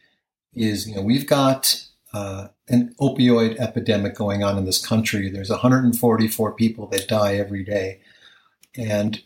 is 0.54 0.88
you 0.88 0.95
know 0.95 1.02
we've 1.02 1.26
got 1.26 1.87
uh, 2.12 2.49
an 2.69 2.95
opioid 3.00 3.57
epidemic 3.59 4.14
going 4.14 4.42
on 4.42 4.59
in 4.59 4.64
this 4.64 4.85
country. 4.85 5.28
There's 5.28 5.50
144 5.50 6.52
people 6.52 6.87
that 6.88 7.09
die 7.09 7.37
every 7.37 7.64
day. 7.64 8.00
And 8.76 9.23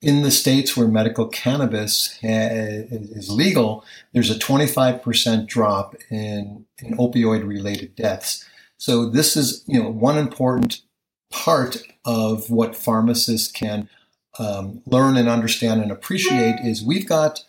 in 0.00 0.22
the 0.22 0.30
states 0.30 0.76
where 0.76 0.86
medical 0.86 1.26
cannabis 1.26 2.18
ha- 2.22 2.86
is 2.90 3.30
legal, 3.30 3.84
there's 4.12 4.30
a 4.30 4.38
25% 4.38 5.46
drop 5.46 5.96
in, 6.10 6.64
in 6.80 6.96
opioid 6.96 7.46
related 7.46 7.96
deaths. 7.96 8.44
So 8.76 9.08
this 9.08 9.36
is, 9.36 9.64
you 9.66 9.82
know, 9.82 9.88
one 9.88 10.18
important 10.18 10.82
part 11.30 11.82
of 12.04 12.50
what 12.50 12.76
pharmacists 12.76 13.50
can 13.50 13.88
um, 14.38 14.82
learn 14.86 15.16
and 15.16 15.28
understand 15.28 15.82
and 15.82 15.90
appreciate 15.90 16.60
is 16.64 16.82
we've 16.84 17.08
got 17.08 17.44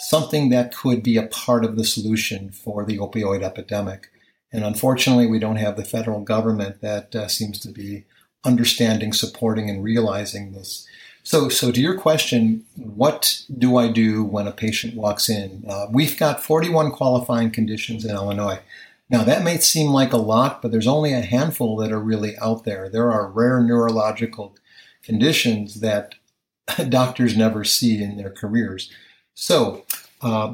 something 0.00 0.50
that 0.50 0.74
could 0.74 1.02
be 1.02 1.16
a 1.16 1.26
part 1.26 1.64
of 1.64 1.76
the 1.76 1.84
solution 1.84 2.50
for 2.50 2.84
the 2.84 2.98
opioid 2.98 3.42
epidemic. 3.42 4.10
And 4.52 4.64
unfortunately, 4.64 5.26
we 5.26 5.38
don't 5.38 5.56
have 5.56 5.76
the 5.76 5.84
federal 5.84 6.20
government 6.20 6.80
that 6.80 7.14
uh, 7.14 7.28
seems 7.28 7.60
to 7.60 7.68
be 7.68 8.04
understanding, 8.44 9.12
supporting, 9.12 9.68
and 9.68 9.84
realizing 9.84 10.52
this. 10.52 10.86
So, 11.22 11.48
so 11.48 11.70
to 11.70 11.80
your 11.80 11.98
question, 11.98 12.64
what 12.76 13.42
do 13.56 13.76
I 13.76 13.88
do 13.88 14.24
when 14.24 14.46
a 14.46 14.52
patient 14.52 14.96
walks 14.96 15.28
in? 15.28 15.64
Uh, 15.68 15.86
we've 15.90 16.18
got 16.18 16.42
41 16.42 16.92
qualifying 16.92 17.50
conditions 17.50 18.04
in 18.04 18.10
Illinois. 18.10 18.60
Now, 19.10 19.24
that 19.24 19.44
may 19.44 19.58
seem 19.58 19.90
like 19.90 20.12
a 20.12 20.18
lot, 20.18 20.62
but 20.62 20.70
there's 20.70 20.86
only 20.86 21.12
a 21.12 21.20
handful 21.20 21.76
that 21.76 21.92
are 21.92 22.00
really 22.00 22.38
out 22.38 22.64
there. 22.64 22.88
There 22.88 23.12
are 23.12 23.28
rare 23.28 23.60
neurological 23.60 24.56
conditions 25.02 25.80
that 25.80 26.14
doctors 26.88 27.36
never 27.36 27.64
see 27.64 28.02
in 28.02 28.16
their 28.16 28.30
careers. 28.30 28.90
So, 29.40 29.86
uh, 30.20 30.52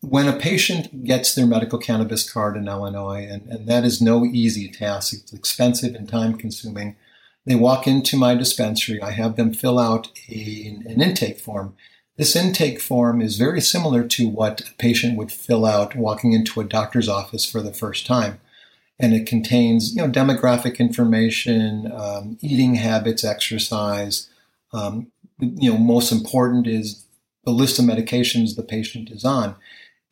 when 0.00 0.28
a 0.28 0.32
patient 0.38 1.04
gets 1.04 1.34
their 1.34 1.46
medical 1.46 1.78
cannabis 1.78 2.28
card 2.28 2.56
in 2.56 2.68
Illinois, 2.68 3.28
and, 3.30 3.46
and 3.48 3.68
that 3.68 3.84
is 3.84 4.00
no 4.00 4.24
easy 4.24 4.66
task, 4.66 5.12
it's 5.12 5.34
expensive 5.34 5.94
and 5.94 6.08
time 6.08 6.38
consuming. 6.38 6.96
They 7.44 7.54
walk 7.54 7.86
into 7.86 8.16
my 8.16 8.34
dispensary. 8.34 9.02
I 9.02 9.10
have 9.10 9.36
them 9.36 9.52
fill 9.52 9.78
out 9.78 10.08
a, 10.30 10.78
an 10.86 11.02
intake 11.02 11.38
form. 11.38 11.76
This 12.16 12.34
intake 12.34 12.80
form 12.80 13.20
is 13.20 13.36
very 13.36 13.60
similar 13.60 14.02
to 14.08 14.26
what 14.26 14.62
a 14.62 14.72
patient 14.78 15.18
would 15.18 15.30
fill 15.30 15.66
out 15.66 15.94
walking 15.94 16.32
into 16.32 16.62
a 16.62 16.64
doctor's 16.64 17.10
office 17.10 17.44
for 17.44 17.60
the 17.60 17.74
first 17.74 18.06
time. 18.06 18.40
And 18.98 19.12
it 19.12 19.26
contains, 19.26 19.94
you 19.94 20.00
know, 20.00 20.10
demographic 20.10 20.78
information, 20.78 21.92
um, 21.92 22.38
eating 22.40 22.76
habits, 22.76 23.22
exercise. 23.22 24.30
Um, 24.72 25.08
you 25.38 25.70
know, 25.70 25.76
most 25.76 26.10
important 26.10 26.66
is 26.66 27.04
the 27.44 27.52
list 27.52 27.78
of 27.78 27.84
medications 27.84 28.56
the 28.56 28.62
patient 28.62 29.10
is 29.10 29.24
on. 29.24 29.56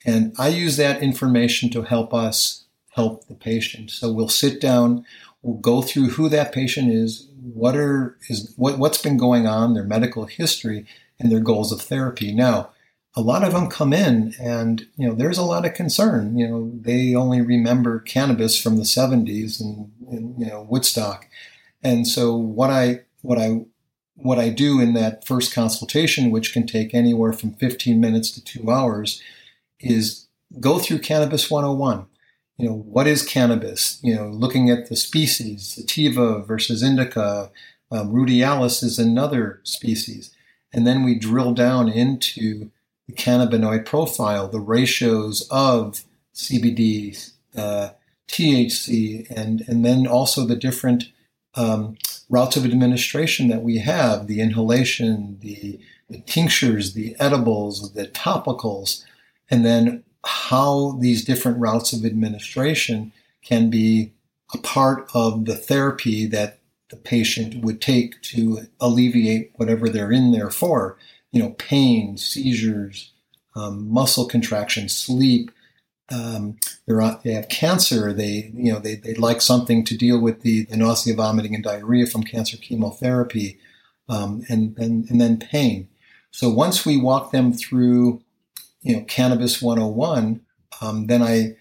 And 0.04 0.34
I 0.38 0.48
use 0.48 0.76
that 0.76 1.02
information 1.02 1.70
to 1.70 1.82
help 1.82 2.12
us 2.12 2.64
help 2.90 3.26
the 3.26 3.34
patient. 3.34 3.90
So 3.90 4.12
we'll 4.12 4.28
sit 4.28 4.60
down, 4.60 5.04
we'll 5.42 5.58
go 5.58 5.80
through 5.82 6.10
who 6.10 6.28
that 6.28 6.52
patient 6.52 6.92
is, 6.92 7.28
what 7.42 7.76
are 7.76 8.16
is 8.28 8.52
what, 8.56 8.78
what's 8.78 9.00
been 9.00 9.16
going 9.16 9.46
on, 9.46 9.74
their 9.74 9.84
medical 9.84 10.26
history, 10.26 10.86
and 11.18 11.30
their 11.30 11.40
goals 11.40 11.72
of 11.72 11.80
therapy. 11.80 12.34
Now, 12.34 12.70
a 13.14 13.20
lot 13.20 13.44
of 13.44 13.52
them 13.52 13.68
come 13.68 13.92
in 13.92 14.34
and 14.40 14.86
you 14.96 15.06
know 15.06 15.14
there's 15.14 15.38
a 15.38 15.44
lot 15.44 15.66
of 15.66 15.74
concern 15.74 16.36
you 16.36 16.48
know 16.48 16.72
they 16.80 17.14
only 17.14 17.40
remember 17.40 18.00
cannabis 18.00 18.60
from 18.60 18.76
the 18.76 18.84
70s 18.84 19.60
and, 19.60 19.90
and, 20.10 20.38
you 20.38 20.46
know 20.46 20.62
woodstock 20.62 21.28
and 21.82 22.06
so 22.06 22.34
what 22.34 22.70
i 22.70 23.00
what 23.20 23.38
i 23.38 23.64
what 24.22 24.38
i 24.38 24.48
do 24.48 24.80
in 24.80 24.94
that 24.94 25.26
first 25.26 25.54
consultation 25.54 26.30
which 26.30 26.52
can 26.52 26.66
take 26.66 26.94
anywhere 26.94 27.32
from 27.32 27.52
15 27.54 28.00
minutes 28.00 28.30
to 28.30 28.42
two 28.42 28.70
hours 28.70 29.20
is 29.80 30.26
go 30.60 30.78
through 30.78 31.00
Cannabis 31.00 31.50
101. 31.50 32.06
You 32.58 32.68
know, 32.68 32.74
what 32.74 33.06
is 33.06 33.26
cannabis? 33.26 33.98
You 34.02 34.14
know, 34.14 34.28
looking 34.28 34.70
at 34.70 34.88
the 34.88 34.96
species, 34.96 35.66
sativa 35.66 36.40
versus 36.42 36.82
indica, 36.82 37.50
um, 37.90 38.12
ruderalis 38.12 38.82
is 38.82 38.98
another 38.98 39.60
species. 39.64 40.34
And 40.72 40.86
then 40.86 41.02
we 41.02 41.18
drill 41.18 41.52
down 41.52 41.88
into 41.88 42.70
the 43.06 43.14
cannabinoid 43.14 43.84
profile, 43.84 44.48
the 44.48 44.60
ratios 44.60 45.46
of 45.50 46.04
CBD, 46.34 47.32
uh, 47.56 47.90
THC, 48.28 49.30
and, 49.30 49.62
and 49.66 49.84
then 49.84 50.06
also 50.06 50.46
the 50.46 50.56
different 50.56 51.04
um, 51.54 51.96
routes 52.32 52.56
of 52.56 52.64
administration 52.64 53.46
that 53.48 53.62
we 53.62 53.78
have 53.78 54.26
the 54.26 54.40
inhalation, 54.40 55.38
the, 55.40 55.78
the 56.08 56.18
tinctures, 56.22 56.94
the 56.94 57.14
edibles, 57.20 57.92
the 57.92 58.08
topicals 58.08 59.04
and 59.52 59.66
then 59.66 60.02
how 60.24 60.96
these 60.98 61.26
different 61.26 61.58
routes 61.58 61.92
of 61.92 62.06
administration 62.06 63.12
can 63.44 63.68
be 63.68 64.12
a 64.54 64.58
part 64.58 65.06
of 65.14 65.44
the 65.44 65.54
therapy 65.54 66.26
that 66.26 66.58
the 66.88 66.96
patient 66.96 67.62
would 67.62 67.82
take 67.82 68.20
to 68.22 68.66
alleviate 68.80 69.52
whatever 69.56 69.90
they're 69.90 70.10
in 70.10 70.32
there 70.32 70.50
for. 70.50 70.96
You 71.32 71.42
know, 71.42 71.50
pain, 71.50 72.16
seizures, 72.16 73.12
um, 73.54 73.90
muscle 73.90 74.26
contraction, 74.26 74.88
sleep. 74.88 75.50
Um, 76.12 76.58
they 76.86 77.32
have 77.32 77.48
cancer. 77.48 78.12
They, 78.12 78.52
you 78.54 78.72
know, 78.72 78.78
they, 78.78 78.96
they'd 78.96 79.18
like 79.18 79.40
something 79.40 79.84
to 79.84 79.96
deal 79.96 80.20
with 80.20 80.42
the, 80.42 80.64
the 80.64 80.76
nausea, 80.76 81.14
vomiting, 81.14 81.54
and 81.54 81.64
diarrhea 81.64 82.06
from 82.06 82.22
cancer 82.22 82.56
chemotherapy, 82.56 83.58
um, 84.08 84.42
and, 84.48 84.76
and, 84.76 85.08
and 85.08 85.20
then 85.20 85.38
pain. 85.38 85.88
So 86.30 86.50
once 86.50 86.84
we 86.84 86.96
walk 86.96 87.30
them 87.30 87.52
through 87.52 88.22
you 88.82 88.96
know, 88.96 89.04
Cannabis 89.04 89.62
101, 89.62 90.40
um, 90.80 91.06
then 91.06 91.22
I 91.22 91.56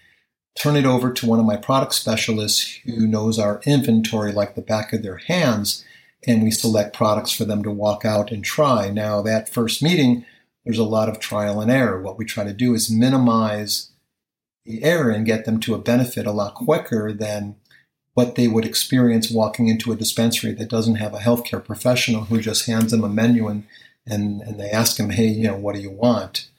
turn 0.55 0.75
it 0.75 0.85
over 0.85 1.11
to 1.13 1.25
one 1.25 1.39
of 1.39 1.45
my 1.45 1.55
product 1.55 1.93
specialists 1.93 2.79
who 2.85 3.07
knows 3.07 3.39
our 3.39 3.61
inventory 3.65 4.31
like 4.31 4.55
the 4.55 4.61
back 4.61 4.91
of 4.91 5.03
their 5.03 5.17
hands, 5.17 5.85
and 6.27 6.43
we 6.43 6.51
select 6.51 6.95
products 6.95 7.31
for 7.31 7.45
them 7.45 7.63
to 7.63 7.71
walk 7.71 8.05
out 8.05 8.31
and 8.31 8.43
try. 8.43 8.89
Now, 8.89 9.21
that 9.21 9.49
first 9.49 9.81
meeting, 9.81 10.25
there's 10.65 10.77
a 10.77 10.83
lot 10.83 11.09
of 11.09 11.19
trial 11.19 11.61
and 11.61 11.71
error. 11.71 12.01
What 12.01 12.17
we 12.17 12.25
try 12.25 12.43
to 12.43 12.53
do 12.53 12.73
is 12.73 12.91
minimize 12.91 13.90
the 14.65 14.83
error 14.83 15.09
and 15.09 15.25
get 15.25 15.45
them 15.45 15.59
to 15.59 15.73
a 15.73 15.79
benefit 15.79 16.25
a 16.27 16.31
lot 16.31 16.53
quicker 16.53 17.11
than 17.11 17.55
what 18.13 18.35
they 18.35 18.47
would 18.47 18.65
experience 18.65 19.31
walking 19.31 19.67
into 19.67 19.91
a 19.91 19.95
dispensary 19.95 20.51
that 20.51 20.69
doesn't 20.69 20.95
have 20.95 21.13
a 21.13 21.19
healthcare 21.19 21.63
professional 21.63 22.25
who 22.25 22.39
just 22.39 22.65
hands 22.65 22.91
them 22.91 23.03
a 23.03 23.09
menu 23.09 23.47
and, 23.47 23.63
and, 24.05 24.41
and 24.41 24.59
they 24.59 24.69
ask 24.69 24.97
them, 24.97 25.11
hey, 25.11 25.27
you 25.27 25.47
know, 25.47 25.55
what 25.55 25.75
do 25.75 25.81
you 25.81 25.91
want? 25.91 26.49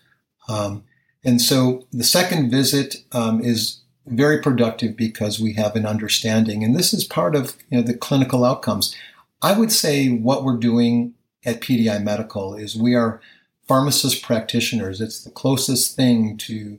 Um, 0.48 0.84
and 1.24 1.40
so 1.40 1.86
the 1.92 2.04
second 2.04 2.50
visit 2.50 2.96
um, 3.12 3.42
is 3.42 3.80
very 4.06 4.40
productive 4.40 4.96
because 4.96 5.38
we 5.38 5.52
have 5.54 5.76
an 5.76 5.86
understanding, 5.86 6.64
and 6.64 6.74
this 6.74 6.92
is 6.92 7.04
part 7.04 7.36
of 7.36 7.56
you 7.70 7.78
know, 7.78 7.86
the 7.86 7.94
clinical 7.94 8.44
outcomes. 8.44 8.96
I 9.40 9.56
would 9.56 9.70
say 9.70 10.08
what 10.08 10.44
we're 10.44 10.56
doing 10.56 11.14
at 11.44 11.60
PDI 11.60 12.02
Medical 12.02 12.54
is 12.54 12.76
we 12.76 12.94
are 12.94 13.20
pharmacist 13.68 14.22
practitioners. 14.22 15.00
It's 15.00 15.22
the 15.22 15.30
closest 15.30 15.94
thing 15.94 16.36
to 16.38 16.78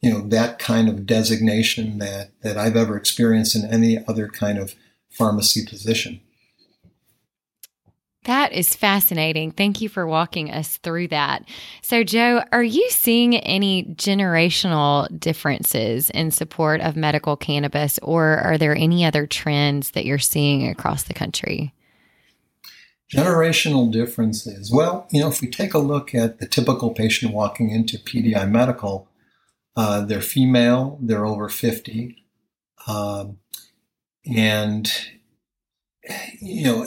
you 0.00 0.10
know 0.10 0.20
that 0.28 0.58
kind 0.58 0.88
of 0.88 1.06
designation 1.06 1.98
that 1.98 2.30
that 2.42 2.56
I've 2.56 2.76
ever 2.76 2.96
experienced 2.96 3.56
in 3.56 3.64
any 3.64 3.98
other 4.06 4.28
kind 4.28 4.58
of 4.58 4.74
pharmacy 5.10 5.64
position. 5.66 6.20
That 8.28 8.52
is 8.52 8.76
fascinating. 8.76 9.52
Thank 9.52 9.80
you 9.80 9.88
for 9.88 10.06
walking 10.06 10.50
us 10.50 10.76
through 10.76 11.08
that. 11.08 11.48
So, 11.80 12.04
Joe, 12.04 12.42
are 12.52 12.62
you 12.62 12.90
seeing 12.90 13.36
any 13.36 13.84
generational 13.84 15.08
differences 15.18 16.10
in 16.10 16.30
support 16.30 16.82
of 16.82 16.94
medical 16.94 17.38
cannabis, 17.38 17.98
or 18.02 18.36
are 18.36 18.58
there 18.58 18.76
any 18.76 19.06
other 19.06 19.26
trends 19.26 19.92
that 19.92 20.04
you're 20.04 20.18
seeing 20.18 20.68
across 20.68 21.04
the 21.04 21.14
country? 21.14 21.72
Generational 23.10 23.90
differences. 23.90 24.70
Well, 24.70 25.08
you 25.10 25.22
know, 25.22 25.28
if 25.28 25.40
we 25.40 25.48
take 25.48 25.72
a 25.72 25.78
look 25.78 26.14
at 26.14 26.38
the 26.38 26.46
typical 26.46 26.90
patient 26.90 27.32
walking 27.32 27.70
into 27.70 27.96
PDI 27.96 28.50
Medical, 28.50 29.07
uh, 29.78 30.00
they're 30.00 30.20
female, 30.20 30.98
they're 31.00 31.24
over 31.24 31.48
50. 31.48 32.20
Um, 32.88 33.38
and, 34.26 34.92
you 36.40 36.64
know, 36.64 36.86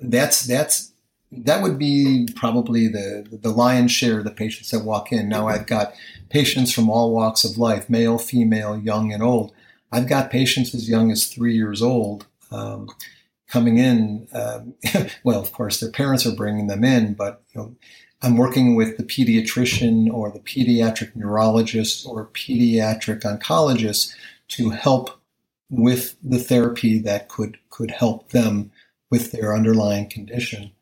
that's 0.00 0.44
that's 0.44 0.92
that 1.30 1.62
would 1.62 1.78
be 1.78 2.26
probably 2.34 2.88
the 2.88 3.28
the 3.30 3.50
lion's 3.50 3.92
share 3.92 4.18
of 4.18 4.24
the 4.24 4.32
patients 4.32 4.72
that 4.72 4.84
walk 4.84 5.12
in. 5.12 5.28
Now 5.28 5.46
I've 5.46 5.68
got 5.68 5.94
patients 6.28 6.72
from 6.72 6.90
all 6.90 7.12
walks 7.12 7.44
of 7.44 7.58
life, 7.58 7.88
male, 7.88 8.18
female, 8.18 8.76
young, 8.76 9.12
and 9.12 9.22
old. 9.22 9.52
I've 9.92 10.08
got 10.08 10.28
patients 10.28 10.74
as 10.74 10.88
young 10.88 11.12
as 11.12 11.26
three 11.26 11.54
years 11.54 11.80
old 11.80 12.26
um, 12.50 12.88
coming 13.48 13.78
in. 13.78 14.26
Um, 14.32 14.74
well, 15.22 15.40
of 15.40 15.52
course, 15.52 15.78
their 15.78 15.92
parents 15.92 16.26
are 16.26 16.34
bringing 16.34 16.66
them 16.66 16.82
in, 16.82 17.14
but 17.14 17.44
you 17.54 17.60
know, 17.60 17.76
I'm 18.22 18.36
working 18.36 18.74
with 18.74 18.96
the 18.96 19.04
pediatrician 19.04 20.12
or 20.12 20.30
the 20.30 20.40
pediatric 20.40 21.14
neurologist 21.14 22.06
or 22.06 22.26
pediatric 22.28 23.22
oncologist 23.22 24.14
to 24.48 24.70
help 24.70 25.20
with 25.68 26.16
the 26.22 26.38
therapy 26.38 26.98
that 27.00 27.28
could 27.28 27.58
could 27.70 27.90
help 27.90 28.30
them 28.30 28.70
with 29.10 29.32
their 29.32 29.54
underlying 29.54 30.08
condition. 30.08 30.72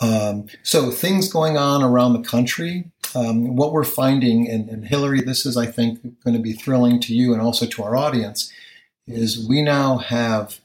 Um, 0.00 0.46
so 0.62 0.90
things 0.90 1.30
going 1.30 1.58
on 1.58 1.82
around 1.82 2.14
the 2.14 2.28
country. 2.28 2.90
Um, 3.14 3.56
what 3.56 3.72
we're 3.72 3.84
finding, 3.84 4.48
and, 4.48 4.68
and, 4.68 4.86
Hillary, 4.86 5.20
this 5.20 5.44
is 5.44 5.56
I 5.56 5.66
think 5.66 6.00
going 6.24 6.36
to 6.36 6.42
be 6.42 6.52
thrilling 6.52 7.00
to 7.00 7.14
you 7.14 7.32
and 7.32 7.42
also 7.42 7.66
to 7.66 7.82
our 7.82 7.96
audience, 7.96 8.52
is 9.06 9.46
we 9.46 9.62
now 9.62 9.98
have 9.98 10.60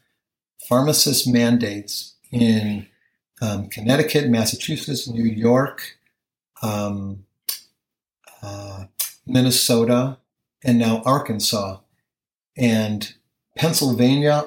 pharmacist 0.69 1.27
mandates 1.27 2.13
in 2.31 2.87
um, 3.41 3.69
Connecticut, 3.69 4.29
Massachusetts, 4.29 5.07
New 5.07 5.25
York, 5.25 5.97
um, 6.61 7.25
uh, 8.41 8.85
Minnesota, 9.25 10.17
and 10.63 10.79
now 10.79 11.01
Arkansas, 11.05 11.79
and 12.57 13.13
Pennsylvania 13.57 14.45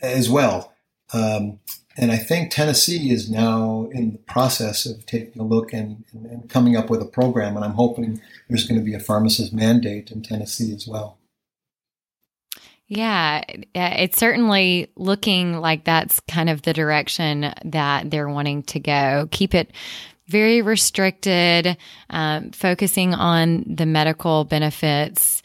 as 0.00 0.30
well. 0.30 0.72
Um, 1.12 1.60
and 1.96 2.12
I 2.12 2.16
think 2.16 2.50
Tennessee 2.50 3.10
is 3.10 3.30
now 3.30 3.88
in 3.92 4.12
the 4.12 4.18
process 4.18 4.86
of 4.86 5.04
taking 5.06 5.42
a 5.42 5.44
look 5.44 5.72
and, 5.72 6.04
and, 6.12 6.48
coming 6.48 6.76
up 6.76 6.88
with 6.88 7.02
a 7.02 7.06
program. 7.06 7.56
And 7.56 7.64
I'm 7.64 7.74
hoping 7.74 8.22
there's 8.48 8.66
going 8.66 8.80
to 8.80 8.84
be 8.84 8.94
a 8.94 9.00
pharmacist 9.00 9.52
mandate 9.52 10.10
in 10.10 10.22
Tennessee 10.22 10.72
as 10.72 10.86
well. 10.86 11.18
Yeah, 12.92 13.44
it's 13.72 14.18
certainly 14.18 14.90
looking 14.96 15.60
like 15.60 15.84
that's 15.84 16.18
kind 16.28 16.50
of 16.50 16.62
the 16.62 16.72
direction 16.72 17.54
that 17.64 18.10
they're 18.10 18.28
wanting 18.28 18.64
to 18.64 18.80
go. 18.80 19.28
Keep 19.30 19.54
it 19.54 19.70
very 20.26 20.60
restricted, 20.60 21.76
um, 22.10 22.50
focusing 22.50 23.14
on 23.14 23.64
the 23.68 23.86
medical 23.86 24.42
benefits. 24.42 25.40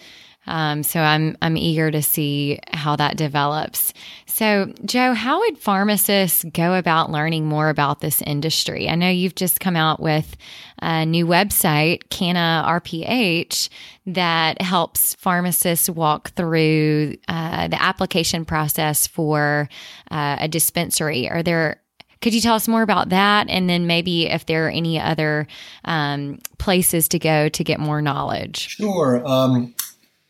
Um, 0.47 0.83
so 0.83 0.99
I'm 0.99 1.37
I'm 1.41 1.57
eager 1.57 1.91
to 1.91 2.01
see 2.01 2.59
how 2.71 2.95
that 2.95 3.17
develops. 3.17 3.93
So, 4.35 4.73
Joe, 4.83 5.13
how 5.13 5.39
would 5.39 5.57
pharmacists 5.57 6.43
go 6.43 6.73
about 6.73 7.09
learning 7.09 7.45
more 7.45 7.69
about 7.69 8.01
this 8.01 8.21
industry? 8.21 8.89
I 8.89 8.95
know 8.95 9.09
you've 9.09 9.35
just 9.35 9.61
come 9.61 9.77
out 9.77 10.01
with 10.01 10.35
a 10.81 11.05
new 11.05 11.25
website, 11.25 12.09
Canna 12.09 12.65
RPH, 12.67 13.69
that 14.07 14.61
helps 14.61 15.15
pharmacists 15.15 15.89
walk 15.89 16.31
through 16.31 17.15
uh, 17.29 17.69
the 17.69 17.81
application 17.81 18.43
process 18.43 19.07
for 19.07 19.69
uh, 20.11 20.35
a 20.41 20.49
dispensary. 20.49 21.29
Are 21.29 21.41
there 21.41 21.81
could 22.21 22.33
you 22.33 22.41
tell 22.41 22.55
us 22.55 22.67
more 22.67 22.81
about 22.81 23.09
that? 23.09 23.49
And 23.49 23.69
then 23.69 23.85
maybe 23.85 24.25
if 24.25 24.47
there 24.47 24.65
are 24.65 24.69
any 24.71 24.99
other 24.99 25.47
um, 25.83 26.39
places 26.57 27.07
to 27.09 27.19
go 27.19 27.49
to 27.49 27.63
get 27.63 27.79
more 27.79 28.01
knowledge? 28.01 28.69
Sure. 28.69 29.25
Um, 29.25 29.75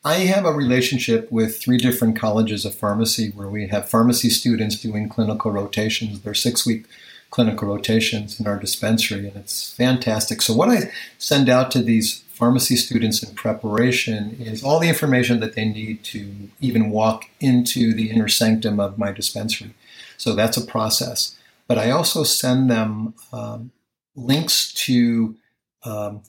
I 0.05 0.19
have 0.25 0.45
a 0.45 0.53
relationship 0.53 1.31
with 1.31 1.59
three 1.59 1.79
different 1.79 2.15
colleges 2.15 2.63
of 2.63 2.75
pharmacy 2.75 3.31
where 3.31 3.49
we 3.49 3.69
have 3.69 3.89
pharmacy 3.89 4.29
students 4.29 4.79
doing 4.79 5.09
clinical 5.09 5.51
rotations. 5.51 6.21
They're 6.21 6.35
six 6.35 6.63
week 6.63 6.85
clinical 7.31 7.67
rotations 7.67 8.39
in 8.39 8.45
our 8.45 8.59
dispensary, 8.59 9.27
and 9.27 9.35
it's 9.35 9.73
fantastic. 9.73 10.43
So, 10.43 10.53
what 10.53 10.69
I 10.69 10.91
send 11.17 11.49
out 11.49 11.71
to 11.71 11.81
these 11.81 12.21
pharmacy 12.29 12.75
students 12.75 13.23
in 13.23 13.33
preparation 13.33 14.37
is 14.39 14.63
all 14.63 14.79
the 14.79 14.89
information 14.89 15.39
that 15.39 15.55
they 15.55 15.65
need 15.65 16.03
to 16.03 16.49
even 16.61 16.91
walk 16.91 17.25
into 17.39 17.91
the 17.91 18.11
inner 18.11 18.27
sanctum 18.27 18.79
of 18.79 18.99
my 18.99 19.11
dispensary. 19.11 19.73
So, 20.17 20.35
that's 20.35 20.55
a 20.55 20.65
process. 20.65 21.35
But 21.67 21.79
I 21.79 21.89
also 21.89 22.23
send 22.23 22.69
them 22.69 23.15
um, 23.33 23.71
links 24.15 24.71
to 24.85 25.35
um, 25.83 26.21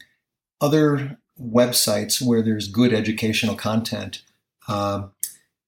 other 0.63 1.19
websites 1.41 2.21
where 2.21 2.43
there's 2.43 2.69
good 2.69 2.93
educational 2.93 3.57
content. 3.57 4.23
Uh, 4.69 5.09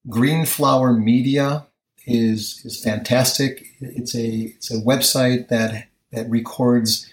Green 0.09 0.47
Flower 0.47 0.93
Media 0.93 1.67
is 2.07 2.63
is 2.65 2.83
fantastic. 2.83 3.67
It's 3.81 4.15
a 4.15 4.55
it's 4.57 4.71
a 4.71 4.81
website 4.81 5.49
that 5.49 5.89
that 6.11 6.29
records 6.31 7.11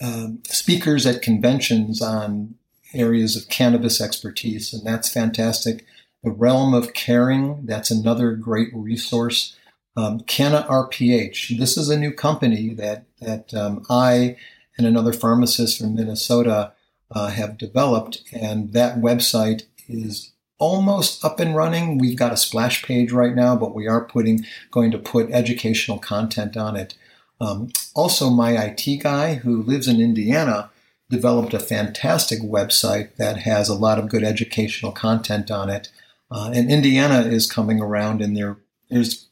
um, 0.00 0.40
speakers 0.44 1.06
at 1.06 1.22
conventions 1.22 2.02
on 2.02 2.56
areas 2.94 3.36
of 3.36 3.48
cannabis 3.48 4.00
expertise, 4.00 4.72
and 4.72 4.84
that's 4.84 5.08
fantastic. 5.08 5.86
The 6.24 6.30
Realm 6.30 6.74
of 6.74 6.94
Caring, 6.94 7.66
that's 7.66 7.90
another 7.90 8.32
great 8.32 8.68
resource. 8.72 9.56
Um, 9.96 10.20
Canna 10.20 10.66
RPH, 10.68 11.58
this 11.58 11.76
is 11.76 11.88
a 11.88 11.98
new 11.98 12.12
company 12.12 12.74
that 12.74 13.04
that 13.20 13.54
um, 13.54 13.84
I 13.88 14.36
and 14.76 14.86
another 14.86 15.12
pharmacist 15.12 15.78
from 15.78 15.94
Minnesota 15.94 16.72
uh, 17.14 17.28
have 17.28 17.58
developed, 17.58 18.22
and 18.32 18.72
that 18.72 18.98
website 18.98 19.62
is 19.88 20.32
almost 20.58 21.24
up 21.24 21.40
and 21.40 21.56
running. 21.56 21.98
We've 21.98 22.18
got 22.18 22.32
a 22.32 22.36
splash 22.36 22.84
page 22.84 23.12
right 23.12 23.34
now, 23.34 23.56
but 23.56 23.74
we 23.74 23.86
are 23.88 24.04
putting 24.04 24.46
going 24.70 24.90
to 24.92 24.98
put 24.98 25.30
educational 25.30 25.98
content 25.98 26.56
on 26.56 26.76
it. 26.76 26.94
Um, 27.40 27.72
also, 27.94 28.30
my 28.30 28.52
IT 28.52 29.02
guy 29.02 29.34
who 29.34 29.62
lives 29.62 29.88
in 29.88 30.00
Indiana 30.00 30.70
developed 31.10 31.52
a 31.52 31.58
fantastic 31.58 32.40
website 32.40 33.16
that 33.16 33.38
has 33.38 33.68
a 33.68 33.74
lot 33.74 33.98
of 33.98 34.08
good 34.08 34.22
educational 34.22 34.92
content 34.92 35.50
on 35.50 35.68
it. 35.68 35.90
Uh, 36.30 36.50
and 36.54 36.70
Indiana 36.70 37.20
is 37.20 37.50
coming 37.50 37.80
around, 37.80 38.22
and 38.22 38.36
there, 38.36 38.56
there's 38.88 39.26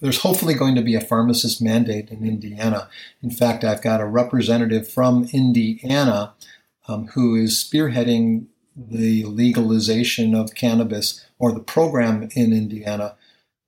there's 0.00 0.20
hopefully 0.20 0.54
going 0.54 0.74
to 0.74 0.82
be 0.82 0.94
a 0.94 1.00
pharmacist 1.00 1.62
mandate 1.62 2.10
in 2.10 2.26
Indiana. 2.26 2.88
In 3.22 3.30
fact, 3.30 3.64
I've 3.64 3.82
got 3.82 4.00
a 4.00 4.06
representative 4.06 4.88
from 4.88 5.28
Indiana 5.32 6.34
um, 6.88 7.08
who 7.08 7.34
is 7.34 7.54
spearheading 7.54 8.46
the 8.76 9.24
legalization 9.24 10.34
of 10.34 10.54
cannabis 10.54 11.24
or 11.38 11.52
the 11.52 11.60
program 11.60 12.28
in 12.34 12.52
Indiana, 12.52 13.16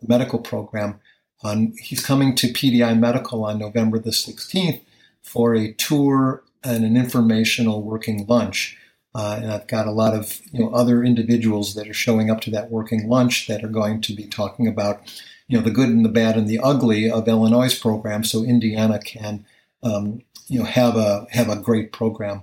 the 0.01 0.09
medical 0.09 0.39
program. 0.39 1.01
On, 1.43 1.73
he's 1.79 2.05
coming 2.05 2.35
to 2.37 2.49
PDI 2.49 2.99
Medical 2.99 3.45
on 3.45 3.59
November 3.59 3.99
the 3.99 4.11
16th 4.11 4.81
for 5.23 5.55
a 5.55 5.73
tour 5.73 6.43
and 6.65 6.85
an 6.85 6.97
informational 6.97 7.83
working 7.83 8.27
lunch. 8.27 8.77
Uh, 9.15 9.39
and 9.43 9.53
I've 9.53 9.67
got 9.67 9.87
a 9.87 9.93
lot 9.93 10.15
of 10.15 10.41
you 10.53 10.61
know 10.61 10.71
other 10.71 11.03
individuals 11.03 11.75
that 11.75 11.89
are 11.89 11.95
showing 11.95 12.31
up 12.31 12.41
to 12.43 12.51
that 12.51 12.71
working 12.71 13.09
lunch 13.09 13.47
that 13.47 13.65
are 13.65 13.69
going 13.69 14.01
to 14.03 14.15
be 14.15 14.27
talking 14.27 14.69
about 14.69 15.01
you 15.49 15.57
know 15.57 15.65
the 15.65 15.71
good 15.71 15.89
and 15.89 16.05
the 16.05 16.11
bad 16.11 16.37
and 16.37 16.47
the 16.47 16.59
ugly 16.59 17.11
of 17.11 17.27
Illinois' 17.27 17.79
program, 17.79 18.23
so 18.23 18.45
Indiana 18.45 18.99
can 18.99 19.47
um, 19.83 20.23
you 20.47 20.59
know 20.59 20.67
have 20.67 20.97
a 20.97 21.27
have 21.31 21.49
a 21.49 21.57
great 21.57 21.91
program. 21.91 22.43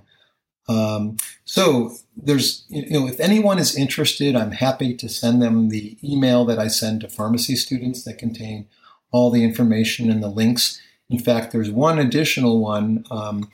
Um, 0.67 1.17
so 1.43 1.95
there's, 2.17 2.65
you 2.69 2.89
know, 2.89 3.07
if 3.07 3.19
anyone 3.19 3.59
is 3.59 3.75
interested, 3.75 4.35
I'm 4.35 4.51
happy 4.51 4.95
to 4.95 5.09
send 5.09 5.41
them 5.41 5.69
the 5.69 5.97
email 6.03 6.45
that 6.45 6.59
I 6.59 6.67
send 6.67 7.01
to 7.01 7.09
pharmacy 7.09 7.55
students 7.55 8.03
that 8.03 8.17
contain 8.17 8.67
all 9.11 9.29
the 9.29 9.43
information 9.43 10.09
and 10.09 10.23
the 10.23 10.27
links. 10.27 10.81
In 11.09 11.19
fact, 11.19 11.51
there's 11.51 11.69
one 11.69 11.99
additional 11.99 12.59
one. 12.59 13.05
Um, 13.11 13.49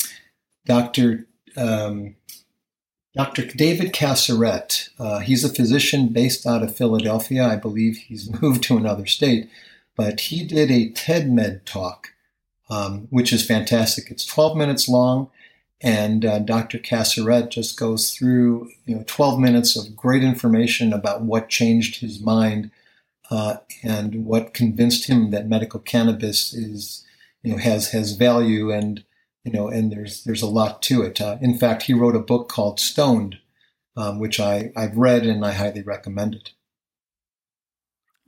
Dr. 0.66 1.28
Um, 1.58 2.16
Dr. 3.14 3.46
David 3.46 3.92
Casarett, 3.92 4.90
uh, 4.98 5.20
he's 5.20 5.44
a 5.44 5.54
physician 5.54 6.08
based 6.08 6.46
out 6.48 6.64
of 6.64 6.76
Philadelphia. 6.76 7.44
I 7.46 7.58
believe 7.58 7.98
he's 7.98 8.32
moved 8.42 8.64
to 8.64 8.78
another 8.78 9.06
state, 9.06 9.50
but 9.98 10.22
he 10.22 10.46
did 10.46 10.72
a 10.72 10.90
TED 10.90 11.30
Med 11.30 11.66
talk, 11.66 12.14
um, 12.70 13.08
which 13.10 13.34
is 13.34 13.46
fantastic. 13.46 14.10
It's 14.10 14.26
12 14.26 14.56
minutes 14.56 14.88
long. 14.88 15.30
And 15.84 16.24
uh, 16.24 16.40
Dr. 16.40 16.78
Casarett 16.78 17.50
just 17.50 17.80
goes 17.80 18.14
through 18.14 18.72
you 18.86 18.96
know 18.96 19.04
12 19.08 19.40
minutes 19.40 19.76
of 19.76 19.96
great 19.96 20.24
information 20.24 20.94
about 20.94 21.24
what 21.24 21.50
changed 21.50 22.00
his 22.00 22.22
mind 22.22 22.72
uh, 23.32 23.58
and 23.82 24.26
what 24.26 24.54
convinced 24.54 25.08
him 25.08 25.32
that 25.32 25.48
medical 25.48 25.80
cannabis 25.80 26.54
is 26.54 27.06
you 27.44 27.52
know 27.52 27.58
has 27.58 27.92
has 27.92 28.14
value 28.14 28.72
and 28.72 29.04
you 29.44 29.52
know 29.52 29.68
and 29.70 29.92
there's 29.92 30.24
there's 30.24 30.44
a 30.44 30.48
lot 30.48 30.82
to 30.84 31.02
it. 31.02 31.20
Uh, 31.20 31.38
in 31.42 31.58
fact, 31.58 31.84
he 31.84 31.94
wrote 31.94 32.16
a 32.16 32.20
book 32.20 32.50
called 32.50 32.80
Stoned, 32.80 33.40
um, 33.96 34.20
which 34.20 34.40
I 34.40 34.72
I've 34.76 34.98
read 34.98 35.26
and 35.26 35.46
I 35.46 35.54
highly 35.54 35.82
recommend 35.82 36.36
it. 36.36 36.52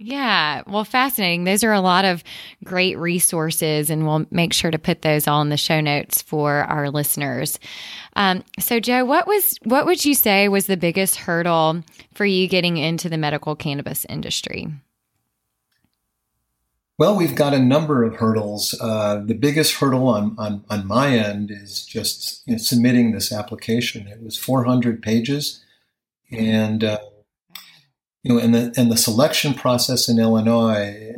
Yeah, 0.06 0.64
well, 0.68 0.84
fascinating. 0.84 1.46
Those 1.46 1.64
are 1.64 1.72
a 1.72 1.80
lot 1.80 2.04
of 2.04 2.26
great 2.62 2.98
resources, 2.98 3.90
and 3.90 4.06
we'll 4.06 4.26
make 4.32 4.52
sure 4.52 4.70
to 4.70 4.78
put 4.78 5.02
those 5.02 5.30
all 5.30 5.42
in 5.42 5.48
the 5.48 5.56
show 5.56 5.80
notes 5.80 6.22
for 6.22 6.66
our 6.66 6.90
listeners. 6.90 7.58
Um, 8.18 8.44
so, 8.60 8.82
Joe, 8.82 9.06
what 9.06 9.28
was 9.28 9.58
what 9.64 9.86
would 9.86 10.04
you 10.04 10.14
say 10.14 10.50
was 10.50 10.68
the 10.68 10.76
biggest 10.76 11.16
hurdle 11.16 11.84
for 12.14 12.26
you 12.26 12.50
getting 12.50 12.76
into 12.76 13.08
the 13.08 13.18
medical 13.18 13.56
cannabis 13.56 14.06
industry? 14.10 14.68
Well, 16.98 17.16
we've 17.16 17.36
got 17.36 17.54
a 17.54 17.60
number 17.60 18.04
of 18.04 18.18
hurdles. 18.18 18.78
Uh, 18.82 19.24
the 19.26 19.36
biggest 19.36 19.76
hurdle 19.76 20.10
on, 20.10 20.36
on, 20.38 20.66
on 20.70 20.86
my 20.86 21.18
end 21.18 21.50
is 21.50 21.86
just 21.86 22.46
you 22.46 22.56
know, 22.56 22.58
submitting 22.58 23.14
this 23.14 23.32
application. 23.32 24.08
It 24.08 24.22
was 24.22 24.38
400 24.38 25.02
pages, 25.02 25.64
and 26.30 26.84
uh, 26.84 27.00
you 28.24 28.34
know, 28.34 28.40
and 28.40 28.56
the 28.56 28.74
and 28.78 28.92
the 28.92 28.98
selection 28.98 29.54
process 29.54 30.10
in 30.10 30.20
Illinois 30.20 31.14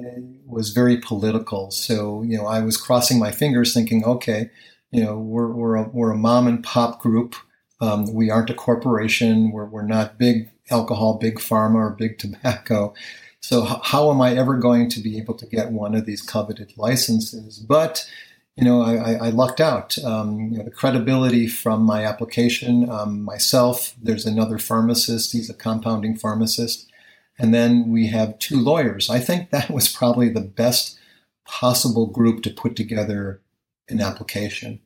was 0.45 0.69
very 0.69 0.97
political. 0.97 1.71
So 1.71 2.23
you 2.23 2.37
know, 2.37 2.45
I 2.45 2.61
was 2.61 2.77
crossing 2.77 3.19
my 3.19 3.31
fingers, 3.31 3.73
thinking, 3.73 4.03
okay, 4.03 4.49
you 4.91 5.03
know, 5.03 5.17
we're 5.17 5.51
we're 5.51 5.75
a, 5.75 5.83
we're 5.83 6.11
a 6.11 6.17
mom 6.17 6.47
and 6.47 6.63
pop 6.63 7.01
group. 7.01 7.35
Um, 7.81 8.13
we 8.13 8.29
aren't 8.29 8.49
a 8.49 8.53
corporation. 8.55 9.51
We're 9.51 9.65
we're 9.65 9.85
not 9.85 10.17
big 10.17 10.49
alcohol, 10.71 11.17
big 11.19 11.35
pharma, 11.35 11.75
or 11.75 11.89
big 11.91 12.17
tobacco. 12.17 12.93
So 13.39 13.61
how 13.61 14.09
am 14.09 14.21
I 14.21 14.35
ever 14.35 14.57
going 14.57 14.89
to 14.89 14.99
be 14.99 15.19
able 15.19 15.35
to 15.35 15.45
get 15.45 15.71
one 15.71 15.93
of 15.93 16.07
these 16.07 16.23
coveted 16.23 16.73
licenses? 16.77 17.59
But 17.59 18.09
you 18.55 18.63
know, 18.63 18.81
I, 18.81 19.27
I 19.27 19.29
lucked 19.29 19.59
out. 19.59 19.97
Um, 19.99 20.39
you 20.51 20.57
know, 20.57 20.63
the 20.63 20.71
credibility 20.71 21.45
from 21.47 21.83
my 21.83 22.05
application, 22.05 22.89
um, 22.89 23.21
myself. 23.21 23.93
There's 24.01 24.25
another 24.25 24.57
pharmacist. 24.57 25.33
He's 25.33 25.49
a 25.49 25.53
compounding 25.53 26.15
pharmacist, 26.15 26.89
and 27.37 27.53
then 27.53 27.91
we 27.91 28.07
have 28.07 28.39
two 28.39 28.59
lawyers. 28.59 29.09
I 29.09 29.19
think 29.19 29.49
that 29.49 29.69
was 29.69 29.91
probably 29.91 30.29
the 30.29 30.41
best 30.41 30.97
possible 31.45 32.07
group 32.07 32.41
to 32.43 32.49
put 32.49 32.75
together 32.75 33.41
an 33.89 34.01
application. 34.01 34.79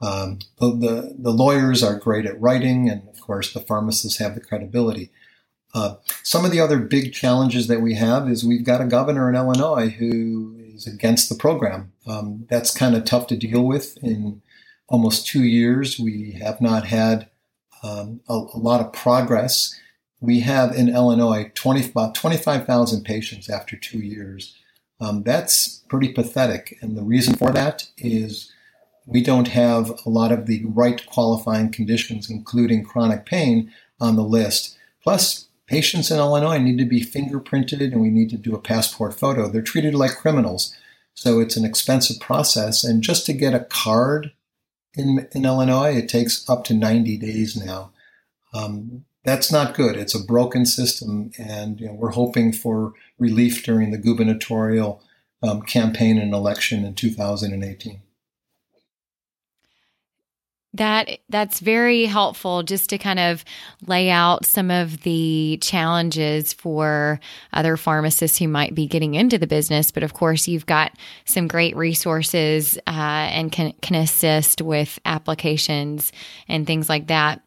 Um, 0.00 0.40
the, 0.58 0.70
the, 0.70 1.16
the 1.18 1.30
lawyers 1.30 1.82
are 1.82 1.98
great 1.98 2.26
at 2.26 2.40
writing, 2.40 2.88
and 2.88 3.08
of 3.08 3.20
course, 3.20 3.52
the 3.52 3.60
pharmacists 3.60 4.18
have 4.18 4.34
the 4.34 4.40
credibility. 4.40 5.10
Uh, 5.74 5.96
some 6.22 6.44
of 6.44 6.50
the 6.50 6.60
other 6.60 6.78
big 6.78 7.12
challenges 7.12 7.66
that 7.66 7.82
we 7.82 7.94
have 7.94 8.30
is 8.30 8.44
we've 8.44 8.64
got 8.64 8.80
a 8.80 8.86
governor 8.86 9.28
in 9.28 9.36
Illinois 9.36 9.90
who 9.90 10.56
is 10.58 10.86
against 10.86 11.28
the 11.28 11.34
program. 11.34 11.92
Um, 12.06 12.46
that's 12.48 12.76
kind 12.76 12.94
of 12.94 13.04
tough 13.04 13.26
to 13.28 13.36
deal 13.36 13.62
with. 13.62 13.98
In 14.02 14.42
almost 14.88 15.26
two 15.26 15.42
years, 15.42 15.98
we 15.98 16.38
have 16.40 16.60
not 16.60 16.86
had 16.86 17.28
um, 17.82 18.20
a, 18.28 18.34
a, 18.34 18.58
lot 18.58 18.80
of 18.80 18.92
progress. 18.92 19.78
We 20.26 20.40
have 20.40 20.74
in 20.74 20.88
Illinois 20.88 21.52
20, 21.54 21.90
about 21.90 22.16
25,000 22.16 23.04
patients 23.04 23.48
after 23.48 23.76
two 23.76 24.00
years. 24.00 24.56
Um, 25.00 25.22
that's 25.22 25.84
pretty 25.88 26.12
pathetic. 26.12 26.76
And 26.82 26.96
the 26.96 27.04
reason 27.04 27.36
for 27.36 27.52
that 27.52 27.88
is 27.96 28.52
we 29.06 29.22
don't 29.22 29.46
have 29.46 29.88
a 30.04 30.10
lot 30.10 30.32
of 30.32 30.46
the 30.46 30.64
right 30.64 31.06
qualifying 31.06 31.70
conditions, 31.70 32.28
including 32.28 32.82
chronic 32.82 33.24
pain, 33.24 33.72
on 34.00 34.16
the 34.16 34.24
list. 34.24 34.76
Plus, 35.00 35.46
patients 35.68 36.10
in 36.10 36.18
Illinois 36.18 36.58
need 36.58 36.78
to 36.78 36.84
be 36.84 37.04
fingerprinted 37.04 37.92
and 37.92 38.00
we 38.00 38.10
need 38.10 38.30
to 38.30 38.36
do 38.36 38.56
a 38.56 38.60
passport 38.60 39.14
photo. 39.14 39.48
They're 39.48 39.62
treated 39.62 39.94
like 39.94 40.16
criminals. 40.16 40.74
So 41.14 41.38
it's 41.38 41.56
an 41.56 41.64
expensive 41.64 42.18
process. 42.18 42.82
And 42.82 43.00
just 43.00 43.26
to 43.26 43.32
get 43.32 43.54
a 43.54 43.60
card 43.60 44.32
in, 44.94 45.28
in 45.30 45.44
Illinois, 45.44 45.94
it 45.94 46.08
takes 46.08 46.50
up 46.50 46.64
to 46.64 46.74
90 46.74 47.16
days 47.18 47.56
now. 47.56 47.92
Um, 48.52 49.04
that's 49.26 49.50
not 49.50 49.74
good. 49.74 49.96
It's 49.96 50.14
a 50.14 50.24
broken 50.24 50.64
system. 50.64 51.32
And 51.38 51.80
you 51.80 51.88
know, 51.88 51.94
we're 51.94 52.12
hoping 52.12 52.52
for 52.52 52.94
relief 53.18 53.64
during 53.64 53.90
the 53.90 53.98
gubernatorial 53.98 55.02
um, 55.42 55.62
campaign 55.62 56.16
and 56.16 56.32
election 56.32 56.84
in 56.84 56.94
2018 56.94 58.00
that 60.76 61.18
that's 61.28 61.60
very 61.60 62.04
helpful 62.04 62.62
just 62.62 62.90
to 62.90 62.98
kind 62.98 63.18
of 63.18 63.44
lay 63.86 64.10
out 64.10 64.44
some 64.44 64.70
of 64.70 65.02
the 65.02 65.58
challenges 65.62 66.52
for 66.52 67.18
other 67.52 67.76
pharmacists 67.76 68.38
who 68.38 68.48
might 68.48 68.74
be 68.74 68.86
getting 68.86 69.14
into 69.14 69.38
the 69.38 69.46
business 69.46 69.90
but 69.90 70.02
of 70.02 70.14
course 70.14 70.46
you've 70.46 70.66
got 70.66 70.92
some 71.24 71.48
great 71.48 71.74
resources 71.76 72.76
uh, 72.86 72.90
and 73.30 73.52
can, 73.52 73.72
can 73.80 73.96
assist 73.96 74.60
with 74.60 74.98
applications 75.04 76.12
and 76.48 76.66
things 76.66 76.88
like 76.88 77.06
that 77.06 77.42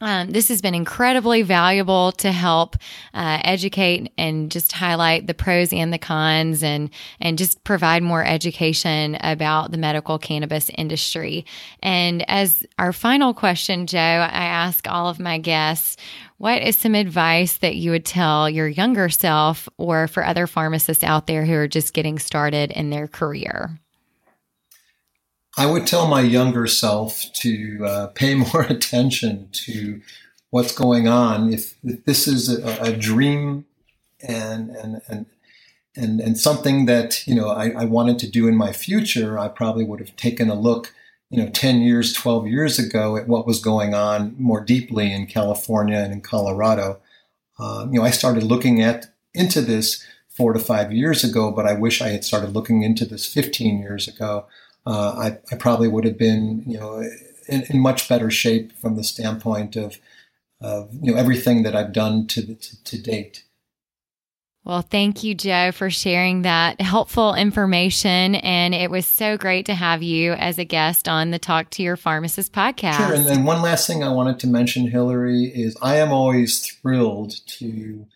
um, 0.00 0.30
this 0.30 0.48
has 0.48 0.62
been 0.62 0.74
incredibly 0.74 1.42
valuable 1.42 2.12
to 2.12 2.30
help 2.30 2.76
uh, 3.14 3.40
educate 3.42 4.12
and 4.16 4.50
just 4.50 4.72
highlight 4.72 5.26
the 5.26 5.34
pros 5.34 5.72
and 5.72 5.92
the 5.92 5.98
cons 5.98 6.62
and 6.62 6.90
and 7.20 7.38
just 7.38 7.62
provide 7.64 8.02
more 8.02 8.24
education 8.24 9.16
about 9.20 9.72
the 9.72 9.78
medical 9.78 10.18
cannabis 10.18 10.70
industry. 10.76 11.44
And 11.82 12.28
as 12.30 12.64
our 12.78 12.92
final 12.92 13.34
question, 13.34 13.86
Joe, 13.86 13.98
I 13.98 14.44
ask 14.44 14.86
all 14.88 15.08
of 15.08 15.18
my 15.18 15.38
guests, 15.38 15.96
what 16.36 16.62
is 16.62 16.76
some 16.76 16.94
advice 16.94 17.58
that 17.58 17.74
you 17.74 17.90
would 17.90 18.04
tell 18.04 18.48
your 18.48 18.68
younger 18.68 19.08
self 19.08 19.68
or 19.76 20.06
for 20.06 20.24
other 20.24 20.46
pharmacists 20.46 21.02
out 21.02 21.26
there 21.26 21.44
who 21.44 21.54
are 21.54 21.68
just 21.68 21.94
getting 21.94 22.18
started 22.18 22.70
in 22.70 22.90
their 22.90 23.08
career? 23.08 23.80
I 25.58 25.66
would 25.66 25.88
tell 25.88 26.06
my 26.06 26.20
younger 26.20 26.68
self 26.68 27.32
to 27.34 27.84
uh, 27.84 28.06
pay 28.08 28.34
more 28.52 28.62
attention 28.62 29.48
to 29.64 30.00
what's 30.50 30.72
going 30.72 31.08
on. 31.08 31.52
If, 31.52 31.74
if 31.82 32.04
this 32.04 32.28
is 32.28 32.48
a, 32.48 32.80
a, 32.80 32.92
dream 32.96 33.66
and, 34.26 34.70
and, 34.70 35.02
and, 35.08 35.26
and, 35.96 36.20
and 36.20 36.38
something 36.38 36.86
that, 36.86 37.26
you 37.26 37.34
know, 37.34 37.48
I, 37.48 37.70
I 37.70 37.84
wanted 37.86 38.20
to 38.20 38.30
do 38.30 38.46
in 38.46 38.54
my 38.54 38.72
future, 38.72 39.36
I 39.36 39.48
probably 39.48 39.84
would 39.84 39.98
have 39.98 40.14
taken 40.16 40.48
a 40.48 40.54
look, 40.54 40.94
you 41.28 41.42
know, 41.42 41.50
10 41.50 41.80
years, 41.80 42.12
12 42.12 42.46
years 42.46 42.78
ago 42.78 43.16
at 43.16 43.26
what 43.26 43.46
was 43.46 43.60
going 43.60 43.94
on 43.94 44.36
more 44.38 44.64
deeply 44.64 45.12
in 45.12 45.26
California 45.26 45.98
and 45.98 46.12
in 46.12 46.20
Colorado. 46.20 47.00
Uh, 47.58 47.86
you 47.90 47.98
know, 47.98 48.04
I 48.04 48.10
started 48.10 48.44
looking 48.44 48.80
at 48.80 49.12
into 49.34 49.60
this 49.60 50.06
four 50.28 50.52
to 50.52 50.60
five 50.60 50.92
years 50.92 51.24
ago, 51.24 51.50
but 51.50 51.66
I 51.66 51.72
wish 51.72 52.00
I 52.00 52.10
had 52.10 52.24
started 52.24 52.54
looking 52.54 52.84
into 52.84 53.04
this 53.04 53.26
15 53.26 53.80
years 53.80 54.06
ago 54.06 54.46
uh, 54.88 55.14
I, 55.18 55.38
I, 55.52 55.58
probably 55.58 55.86
would 55.86 56.06
have 56.06 56.16
been, 56.16 56.62
you 56.66 56.78
know, 56.78 57.04
in, 57.46 57.62
in, 57.68 57.78
much 57.78 58.08
better 58.08 58.30
shape 58.30 58.72
from 58.72 58.96
the 58.96 59.04
standpoint 59.04 59.76
of, 59.76 59.98
of 60.62 60.88
you 61.02 61.12
know, 61.12 61.18
everything 61.18 61.62
that 61.64 61.76
I've 61.76 61.92
done 61.92 62.26
to, 62.28 62.54
to, 62.54 62.84
to 62.84 62.98
date. 63.02 63.44
Well, 64.64 64.80
thank 64.80 65.22
you, 65.22 65.34
Joe, 65.34 65.72
for 65.72 65.90
sharing 65.90 66.42
that 66.42 66.80
helpful 66.80 67.34
information. 67.34 68.36
And 68.36 68.74
it 68.74 68.90
was 68.90 69.06
so 69.06 69.36
great 69.36 69.66
to 69.66 69.74
have 69.74 70.02
you 70.02 70.32
as 70.32 70.58
a 70.58 70.64
guest 70.64 71.06
on 71.06 71.32
the 71.32 71.38
Talk 71.38 71.68
to 71.70 71.82
Your 71.82 71.96
Pharmacist 71.96 72.52
podcast. 72.54 72.96
Sure. 72.96 73.14
And 73.14 73.26
then 73.26 73.44
one 73.44 73.60
last 73.60 73.86
thing 73.86 74.02
I 74.02 74.10
wanted 74.10 74.40
to 74.40 74.46
mention, 74.46 74.86
Hillary, 74.86 75.44
is 75.44 75.76
I 75.82 75.96
am 75.96 76.12
always 76.12 76.66
thrilled 76.66 77.34
to 77.46 78.06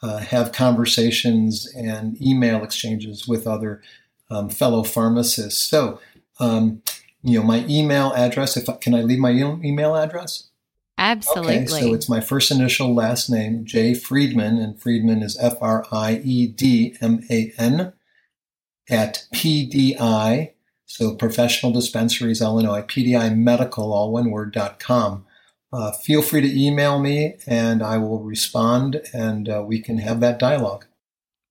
uh, 0.00 0.18
have 0.18 0.52
conversations 0.52 1.68
and 1.76 2.20
email 2.22 2.62
exchanges 2.62 3.26
with 3.26 3.48
other 3.48 3.82
um, 4.30 4.48
fellow 4.48 4.82
pharmacists. 4.82 5.62
So 5.62 6.00
um, 6.40 6.82
you 7.22 7.38
know, 7.38 7.44
my 7.44 7.64
email 7.68 8.12
address. 8.14 8.56
If 8.56 8.68
I, 8.68 8.74
can 8.74 8.94
I 8.94 9.02
leave 9.02 9.18
my 9.18 9.30
email 9.30 9.94
address? 9.94 10.48
Absolutely. 10.98 11.56
Okay, 11.56 11.66
so 11.66 11.94
it's 11.94 12.08
my 12.08 12.20
first 12.20 12.50
initial 12.50 12.94
last 12.94 13.30
name, 13.30 13.64
J 13.64 13.94
Friedman, 13.94 14.58
and 14.58 14.80
Friedman 14.80 15.22
is 15.22 15.38
F 15.38 15.56
R 15.60 15.86
I 15.90 16.20
E 16.24 16.46
D 16.46 16.96
M 17.00 17.22
A 17.30 17.52
N 17.58 17.92
at 18.88 19.26
PDI, 19.34 20.52
so 20.84 21.14
Professional 21.14 21.72
Dispensaries 21.72 22.42
Illinois, 22.42 22.82
PDI 22.82 23.34
Medical, 23.36 23.92
all 23.92 24.12
one 24.12 24.30
word, 24.30 24.52
dot 24.52 24.78
com. 24.78 25.24
Uh, 25.72 25.92
feel 25.92 26.20
free 26.20 26.40
to 26.40 26.60
email 26.60 26.98
me 26.98 27.36
and 27.46 27.82
I 27.82 27.96
will 27.96 28.22
respond 28.24 29.00
and 29.14 29.48
uh, 29.48 29.62
we 29.64 29.80
can 29.80 29.98
have 29.98 30.18
that 30.20 30.38
dialogue. 30.38 30.86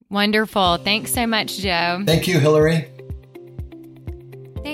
Wonderful. 0.10 0.78
Thanks 0.78 1.13
so 1.13 1.25
much, 1.25 1.60
Joe. 1.60 2.04
Thank 2.06 2.28
you, 2.28 2.39
Hillary. 2.39 2.89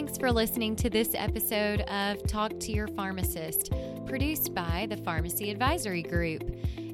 Thanks 0.06 0.20
for 0.20 0.32
listening 0.32 0.76
to 0.76 0.90
this 0.92 1.16
episode 1.16 1.82
of 1.82 2.22
Talk 2.28 2.60
to 2.60 2.72
Your 2.72 2.88
Pharmacist, 2.90 3.72
produced 4.06 4.54
by 4.54 4.86
the 4.88 4.98
Pharmacy 4.98 5.50
Advisory 5.50 6.04
Group. 6.04 6.44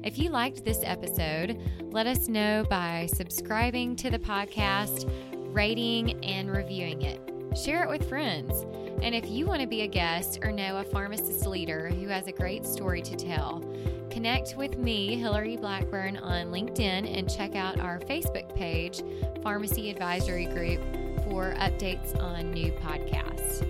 If 0.02 0.18
you 0.18 0.30
liked 0.30 0.64
this 0.64 0.80
episode, 0.82 1.60
let 1.90 2.06
us 2.06 2.26
know 2.26 2.64
by 2.70 3.10
subscribing 3.12 3.96
to 3.96 4.08
the 4.08 4.18
podcast, 4.18 5.12
rating, 5.52 6.24
and 6.24 6.50
reviewing 6.50 7.02
it. 7.02 7.20
Share 7.54 7.82
it 7.82 7.90
with 7.90 8.08
friends. 8.08 8.64
And 9.02 9.14
if 9.14 9.28
you 9.28 9.44
want 9.44 9.60
to 9.60 9.66
be 9.66 9.82
a 9.82 9.86
guest 9.86 10.38
or 10.42 10.50
know 10.50 10.78
a 10.78 10.84
pharmacist 10.84 11.46
leader 11.46 11.90
who 11.90 12.08
has 12.08 12.28
a 12.28 12.32
great 12.32 12.64
story 12.64 13.02
to 13.02 13.14
tell, 13.14 13.62
connect 14.10 14.56
with 14.56 14.78
me, 14.78 15.16
Hillary 15.16 15.58
Blackburn, 15.58 16.16
on 16.16 16.46
LinkedIn 16.46 17.14
and 17.14 17.30
check 17.30 17.56
out 17.56 17.78
our 17.78 17.98
Facebook 18.00 18.56
page, 18.56 19.02
Pharmacy 19.42 19.90
Advisory 19.90 20.46
Group 20.46 20.80
for 21.24 21.54
updates 21.58 22.18
on 22.20 22.52
new 22.52 22.72
podcasts. 22.72 23.66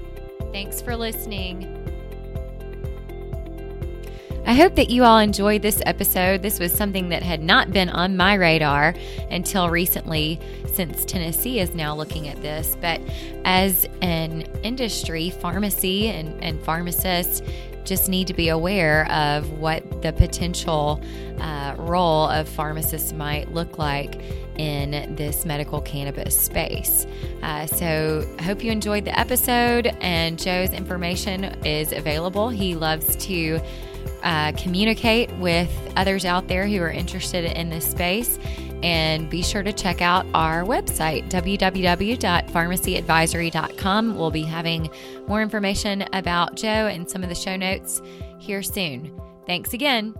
Thanks 0.52 0.80
for 0.80 0.96
listening. 0.96 1.78
I 4.44 4.54
hope 4.54 4.74
that 4.74 4.90
you 4.90 5.04
all 5.04 5.18
enjoyed 5.18 5.62
this 5.62 5.80
episode. 5.86 6.42
This 6.42 6.58
was 6.58 6.72
something 6.72 7.10
that 7.10 7.22
had 7.22 7.40
not 7.42 7.70
been 7.72 7.88
on 7.88 8.16
my 8.16 8.34
radar 8.34 8.92
until 9.30 9.70
recently, 9.70 10.40
since 10.72 11.04
Tennessee 11.04 11.60
is 11.60 11.74
now 11.76 11.94
looking 11.94 12.26
at 12.28 12.42
this. 12.42 12.76
But 12.80 13.00
as 13.44 13.86
an 14.02 14.42
industry, 14.64 15.30
pharmacy 15.30 16.08
and, 16.08 16.42
and 16.42 16.60
pharmacists 16.60 17.40
just 17.84 18.08
need 18.08 18.26
to 18.26 18.34
be 18.34 18.48
aware 18.48 19.10
of 19.10 19.50
what 19.58 20.02
the 20.02 20.12
potential 20.12 21.00
uh, 21.38 21.74
role 21.78 22.28
of 22.28 22.48
pharmacists 22.48 23.12
might 23.12 23.52
look 23.52 23.78
like 23.78 24.20
in 24.62 25.14
this 25.16 25.44
medical 25.44 25.80
cannabis 25.80 26.38
space. 26.38 27.04
Uh, 27.42 27.66
so, 27.66 28.24
hope 28.42 28.62
you 28.62 28.70
enjoyed 28.70 29.04
the 29.04 29.18
episode, 29.18 29.88
and 30.00 30.38
Joe's 30.38 30.70
information 30.70 31.46
is 31.64 31.90
available. 31.90 32.48
He 32.48 32.76
loves 32.76 33.16
to 33.26 33.60
uh, 34.22 34.52
communicate 34.52 35.32
with 35.38 35.68
others 35.96 36.24
out 36.24 36.46
there 36.46 36.68
who 36.68 36.80
are 36.80 36.90
interested 36.90 37.44
in 37.44 37.70
this 37.70 37.90
space. 37.90 38.38
And 38.84 39.28
be 39.30 39.42
sure 39.42 39.64
to 39.64 39.72
check 39.72 40.00
out 40.00 40.24
our 40.34 40.62
website, 40.64 41.28
www.pharmacyadvisory.com. 41.28 44.18
We'll 44.18 44.30
be 44.32 44.42
having 44.42 44.90
more 45.28 45.42
information 45.42 46.04
about 46.12 46.56
Joe 46.56 46.88
and 46.88 47.08
some 47.08 47.22
of 47.22 47.28
the 47.28 47.36
show 47.36 47.54
notes 47.56 48.02
here 48.38 48.62
soon. 48.62 49.16
Thanks 49.46 49.72
again. 49.72 50.16